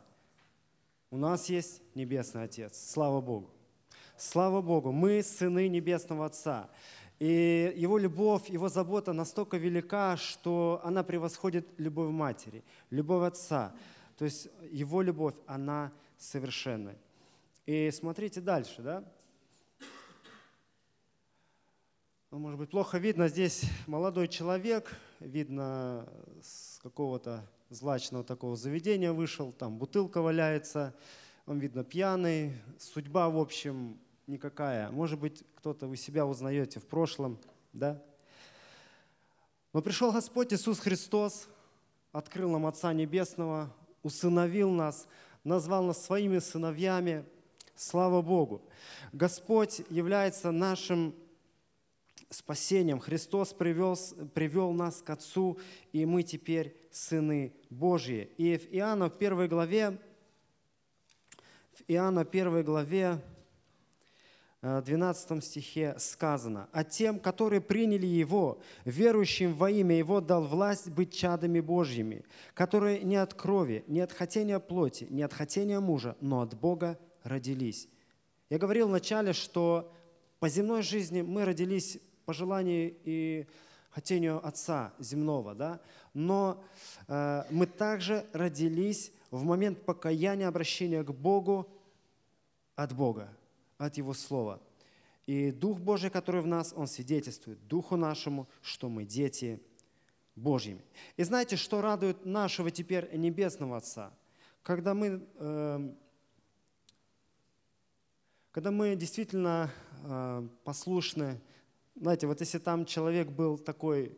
У 1.10 1.18
нас 1.18 1.50
есть 1.50 1.82
Небесный 1.96 2.44
Отец, 2.44 2.92
слава 2.92 3.22
Богу. 3.22 3.50
Слава 4.18 4.62
Богу, 4.62 4.92
мы 4.92 5.22
сыны 5.22 5.68
Небесного 5.68 6.26
Отца. 6.26 6.70
И 7.20 7.74
его 7.76 7.98
любовь, 7.98 8.50
его 8.50 8.70
забота 8.70 9.14
настолько 9.14 9.58
велика, 9.58 10.18
что 10.18 10.82
она 10.84 11.04
превосходит 11.04 11.68
любовь 11.78 12.12
матери, 12.12 12.64
любовь 12.92 13.28
отца. 13.28 13.76
То 14.18 14.26
есть 14.26 14.50
его 14.72 15.02
любовь, 15.02 15.34
она 15.48 15.92
совершенная. 16.18 16.98
И 17.66 17.90
смотрите 17.92 18.40
дальше, 18.42 18.82
да? 18.82 19.04
Ну, 22.38 22.42
может 22.42 22.60
быть, 22.60 22.70
плохо 22.70 23.00
видно, 23.00 23.30
здесь 23.30 23.64
молодой 23.88 24.28
человек, 24.28 24.96
видно, 25.20 26.08
с 26.44 26.78
какого-то 26.84 27.44
злачного 27.72 28.24
такого 28.24 28.56
заведения 28.56 29.12
вышел, 29.12 29.52
там 29.52 29.80
бутылка 29.80 30.22
валяется, 30.22 30.94
он, 31.48 31.58
видно, 31.58 31.84
пьяный, 31.84 32.54
судьба, 32.78 33.30
в 33.30 33.40
общем, 33.40 33.98
никакая. 34.28 34.92
Может 34.92 35.20
быть, 35.20 35.44
кто-то 35.56 35.88
вы 35.88 35.98
себя 35.98 36.28
узнаете 36.28 36.80
в 36.80 36.86
прошлом, 36.86 37.40
да? 37.74 38.04
Но 39.74 39.82
пришел 39.82 40.12
Господь 40.12 40.54
Иисус 40.54 40.78
Христос, 40.78 41.48
открыл 42.12 42.52
нам 42.52 42.68
Отца 42.68 42.94
Небесного, 42.94 43.74
усыновил 44.04 44.70
нас, 44.70 45.08
назвал 45.44 45.86
нас 45.86 46.06
своими 46.06 46.38
сыновьями. 46.38 47.26
Слава 47.76 48.22
Богу! 48.22 48.62
Господь 49.12 49.82
является 49.90 50.52
нашим 50.52 51.16
спасением. 52.30 53.00
Христос 53.00 53.54
привел, 53.54 53.98
привел 54.34 54.72
нас 54.72 55.02
к 55.02 55.10
Отцу, 55.10 55.58
и 55.94 56.06
мы 56.06 56.24
теперь 56.24 56.76
сыны 56.92 57.54
Божьи. 57.70 58.30
И 58.38 58.58
в 58.58 58.74
Иоанна 58.74 59.10
в 59.10 59.18
первой 59.18 59.48
главе, 59.48 59.98
в 61.74 61.84
Иоанна 61.88 62.26
первой 62.26 62.64
главе, 62.64 63.22
12 64.62 65.32
э, 65.32 65.42
стихе 65.42 65.96
сказано, 65.98 66.68
«А 66.72 66.84
тем, 66.84 67.20
которые 67.20 67.62
приняли 67.62 68.08
Его, 68.08 68.60
верующим 68.86 69.54
во 69.54 69.70
имя 69.70 69.96
Его, 69.96 70.20
дал 70.20 70.44
власть 70.46 70.90
быть 70.90 71.14
чадами 71.14 71.60
Божьими, 71.60 72.26
которые 72.54 73.04
не 73.04 73.18
от 73.18 73.34
крови, 73.34 73.84
не 73.88 74.02
от 74.02 74.12
хотения 74.12 74.60
плоти, 74.60 75.08
не 75.10 75.22
от 75.22 75.34
хотения 75.34 75.80
мужа, 75.80 76.18
но 76.22 76.42
от 76.42 76.56
Бога 76.56 77.00
родились». 77.24 77.88
Я 78.50 78.58
говорил 78.58 78.88
вначале, 78.88 79.34
что 79.34 79.94
по 80.40 80.50
земной 80.50 80.82
жизни 80.82 81.22
мы 81.22 81.46
родились 81.46 82.00
по 82.28 82.34
желанию 82.34 82.94
и 83.06 83.48
хотению 83.90 84.46
Отца 84.46 84.94
земного, 85.00 85.56
да? 85.56 85.80
но 86.14 86.62
э, 87.08 87.44
мы 87.50 87.66
также 87.68 88.26
родились 88.34 89.14
в 89.32 89.44
момент 89.46 89.86
покаяния, 89.86 90.50
обращения 90.50 91.04
к 91.04 91.12
Богу 91.12 91.70
от 92.76 92.94
Бога 92.94 93.30
от 93.78 93.96
Его 93.96 94.14
Слова. 94.14 94.60
И 95.26 95.52
Дух 95.52 95.80
Божий, 95.80 96.10
который 96.10 96.42
в 96.42 96.48
нас, 96.48 96.74
Он 96.76 96.86
свидетельствует 96.86 97.66
Духу 97.66 97.96
нашему, 97.96 98.50
что 98.62 98.90
мы 98.90 99.06
дети 99.06 99.62
Божьими. 100.36 100.82
И 101.16 101.24
знаете, 101.24 101.56
что 101.56 101.80
радует 101.80 102.26
нашего 102.26 102.72
теперь 102.72 103.10
Небесного 103.16 103.78
Отца? 103.78 104.12
Когда 104.64 104.94
мы, 104.94 105.26
э, 105.36 105.94
когда 108.52 108.72
мы 108.72 108.98
действительно 108.98 109.72
э, 110.04 110.48
послушны, 110.66 111.40
знаете, 112.00 112.28
вот 112.28 112.40
если 112.40 112.60
там 112.60 112.86
человек 112.86 113.30
был 113.30 113.58
такой 113.58 114.18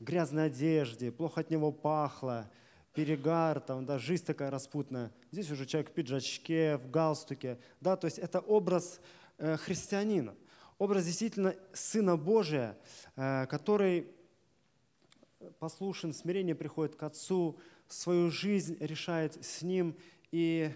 грязной 0.00 0.46
одежде, 0.46 1.12
плохо 1.12 1.40
от 1.40 1.50
него 1.50 1.72
пахло, 1.72 2.50
перегар, 2.92 3.60
там, 3.60 3.86
да, 3.86 3.98
жизнь 3.98 4.24
такая 4.24 4.50
распутная. 4.50 5.12
Здесь 5.30 5.50
уже 5.50 5.66
человек 5.66 5.90
в 5.90 5.92
пиджачке, 5.92 6.76
в 6.78 6.90
галстуке. 6.90 7.58
Да, 7.80 7.96
то 7.96 8.06
есть 8.06 8.18
это 8.18 8.40
образ 8.40 9.00
э, 9.38 9.56
христианина, 9.56 10.34
образ 10.78 11.04
действительно 11.04 11.54
Сына 11.72 12.16
Божия, 12.16 12.78
э, 13.16 13.46
который 13.46 14.08
послушен, 15.58 16.12
смирение 16.12 16.54
приходит 16.54 16.96
к 16.96 17.02
Отцу, 17.02 17.58
свою 17.88 18.30
жизнь 18.30 18.76
решает 18.80 19.44
с 19.44 19.62
Ним. 19.62 19.96
И 20.30 20.70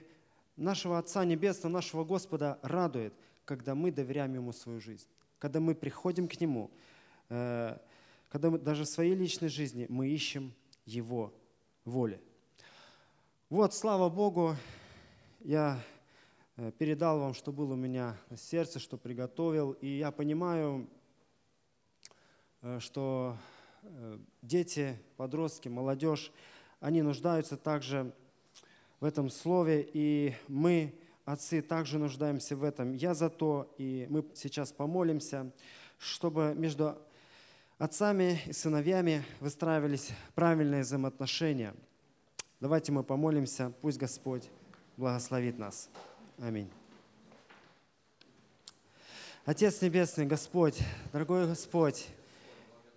нашего 0.57 0.99
Отца 0.99 1.24
Небесного, 1.24 1.72
нашего 1.72 2.05
Господа 2.05 2.59
радует, 2.62 3.14
когда 3.45 3.74
мы 3.74 3.91
доверяем 3.91 4.34
Ему 4.34 4.53
свою 4.53 4.80
жизнь, 4.80 5.07
когда 5.39 5.61
мы 5.61 5.74
приходим 5.74 6.28
к 6.28 6.41
Нему, 6.41 6.70
э, 7.28 7.76
когда 8.28 8.51
мы 8.51 8.59
даже 8.59 8.84
в 8.84 8.89
своей 8.89 9.14
личной 9.14 9.49
жизни 9.49 9.86
мы 9.89 10.09
ищем 10.09 10.53
Его 10.84 11.32
воли. 11.84 12.20
Вот, 13.49 13.72
слава 13.74 14.09
Богу, 14.09 14.57
я 15.41 15.80
э, 16.57 16.72
передал 16.78 17.20
вам, 17.20 17.34
что 17.34 17.53
было 17.53 17.74
у 17.74 17.76
меня 17.76 18.16
на 18.30 18.36
сердце, 18.36 18.78
что 18.78 18.99
приготовил. 18.99 19.72
И 19.72 19.86
я 19.99 20.11
понимаю, 20.11 20.89
э, 22.62 22.78
что 22.80 23.36
дети, 24.43 24.99
подростки, 25.16 25.68
молодежь, 25.68 26.32
они 26.80 27.01
нуждаются 27.01 27.57
также 27.57 28.12
в 29.01 29.05
этом 29.05 29.30
слове, 29.30 29.89
и 29.93 30.34
мы, 30.49 30.93
отцы, 31.33 31.61
также 31.61 31.99
нуждаемся 31.99 32.57
в 32.57 32.64
этом. 32.64 32.95
Я 32.95 33.12
за 33.12 33.29
то, 33.29 33.74
и 33.76 34.07
мы 34.09 34.24
сейчас 34.35 34.72
помолимся, 34.72 35.51
чтобы 35.99 36.55
между 36.57 36.97
отцами 37.76 38.41
и 38.47 38.53
сыновьями 38.53 39.22
выстраивались 39.41 40.11
правильные 40.35 40.83
взаимоотношения. 40.83 41.74
Давайте 42.61 42.93
мы 42.93 43.05
помолимся, 43.05 43.72
пусть 43.83 43.99
Господь 43.99 44.49
благословит 44.97 45.59
нас. 45.59 45.91
Аминь. 46.39 46.70
Отец 49.45 49.83
Небесный, 49.83 50.26
Господь, 50.26 50.79
дорогой 51.12 51.47
Господь, 51.47 52.09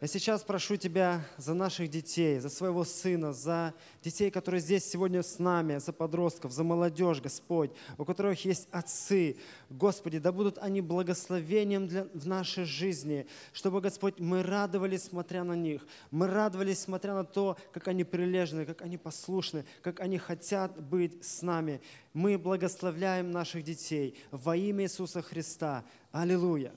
я 0.02 0.08
сейчас 0.08 0.42
прошу 0.42 0.78
Тебя 0.78 1.24
за 1.38 1.54
наших 1.54 1.88
детей, 1.88 2.40
за 2.40 2.50
своего 2.50 2.84
сына, 2.84 3.34
за 3.34 3.76
детей, 4.04 4.32
которые 4.32 4.60
здесь 4.60 4.84
сегодня 4.84 5.22
с 5.22 5.38
нами, 5.38 5.78
за 5.78 5.94
подростков, 5.94 6.52
за 6.52 6.64
молодежь, 6.64 7.22
Господь, 7.22 7.70
у 8.00 8.04
которых 8.04 8.44
есть 8.44 8.68
отцы. 8.72 9.38
Господи, 9.70 10.18
да 10.18 10.32
будут 10.32 10.58
они 10.58 10.82
благословением 10.82 11.88
для, 11.88 12.06
в 12.16 12.28
нашей 12.28 12.64
жизни, 12.64 13.28
чтобы, 13.54 13.80
Господь, 13.80 14.20
мы 14.20 14.42
радовались, 14.42 15.04
смотря 15.04 15.44
на 15.44 15.54
них. 15.54 15.86
Мы 16.10 16.26
радовались, 16.26 16.80
смотря 16.80 17.14
на 17.14 17.24
то, 17.24 17.56
как 17.72 17.88
они 17.88 18.04
прилежны, 18.04 18.66
как 18.66 18.82
они 18.82 18.98
послушны, 18.98 19.66
как 19.84 20.00
они 20.00 20.18
хотят 20.18 20.82
быть 20.82 21.24
с 21.24 21.44
нами. 21.44 21.80
Мы 22.14 22.40
благословляем 22.40 23.30
наших 23.30 23.64
детей 23.64 24.18
во 24.32 24.56
имя 24.56 24.86
Иисуса 24.86 25.22
Христа. 25.22 25.86
Аллилуйя. 26.12 26.74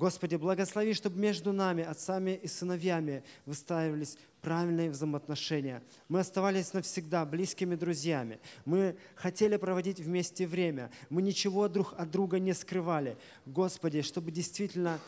Господи, 0.00 0.36
благослови, 0.36 0.94
чтобы 0.94 1.20
между 1.20 1.52
нами, 1.52 1.84
отцами 1.84 2.30
и 2.30 2.46
сыновьями, 2.46 3.22
выстраивались 3.44 4.16
правильные 4.40 4.88
взаимоотношения. 4.88 5.82
Мы 6.08 6.20
оставались 6.20 6.72
навсегда 6.72 7.26
близкими 7.26 7.74
друзьями. 7.74 8.40
Мы 8.64 8.96
хотели 9.14 9.58
проводить 9.58 10.00
вместе 10.00 10.46
время. 10.46 10.90
Мы 11.10 11.20
ничего 11.20 11.68
друг 11.68 11.92
от 11.98 12.10
друга 12.10 12.38
не 12.38 12.54
скрывали. 12.54 13.18
Господи, 13.44 14.00
чтобы 14.00 14.30
действительно, 14.30 14.98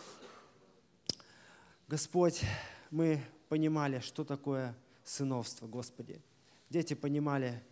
Господь, 1.88 2.42
мы 2.90 3.22
понимали, 3.48 4.00
что 4.00 4.24
такое 4.24 4.76
сыновство, 5.04 5.66
Господи. 5.66 6.20
Дети 6.68 6.92
понимали, 6.92 7.62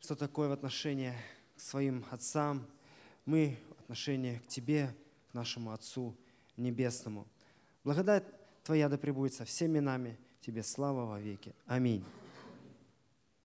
что 0.00 0.16
такое 0.16 0.48
в 0.48 0.52
отношении 0.52 1.14
к 1.56 1.60
своим 1.60 2.04
отцам. 2.10 2.66
Мы 3.26 3.56
в 3.78 3.82
отношении 3.82 4.38
к 4.38 4.48
Тебе, 4.48 4.92
к 5.30 5.34
нашему 5.34 5.70
Отцу 5.70 6.16
Небесному. 6.56 7.26
Благодать 7.84 8.24
Твоя 8.64 8.88
да 8.88 8.96
пребудет 8.96 9.34
со 9.34 9.44
всеми 9.44 9.80
нами. 9.80 10.18
Тебе 10.40 10.62
слава 10.62 11.04
во 11.06 11.20
веки. 11.20 11.54
Аминь. 11.66 12.04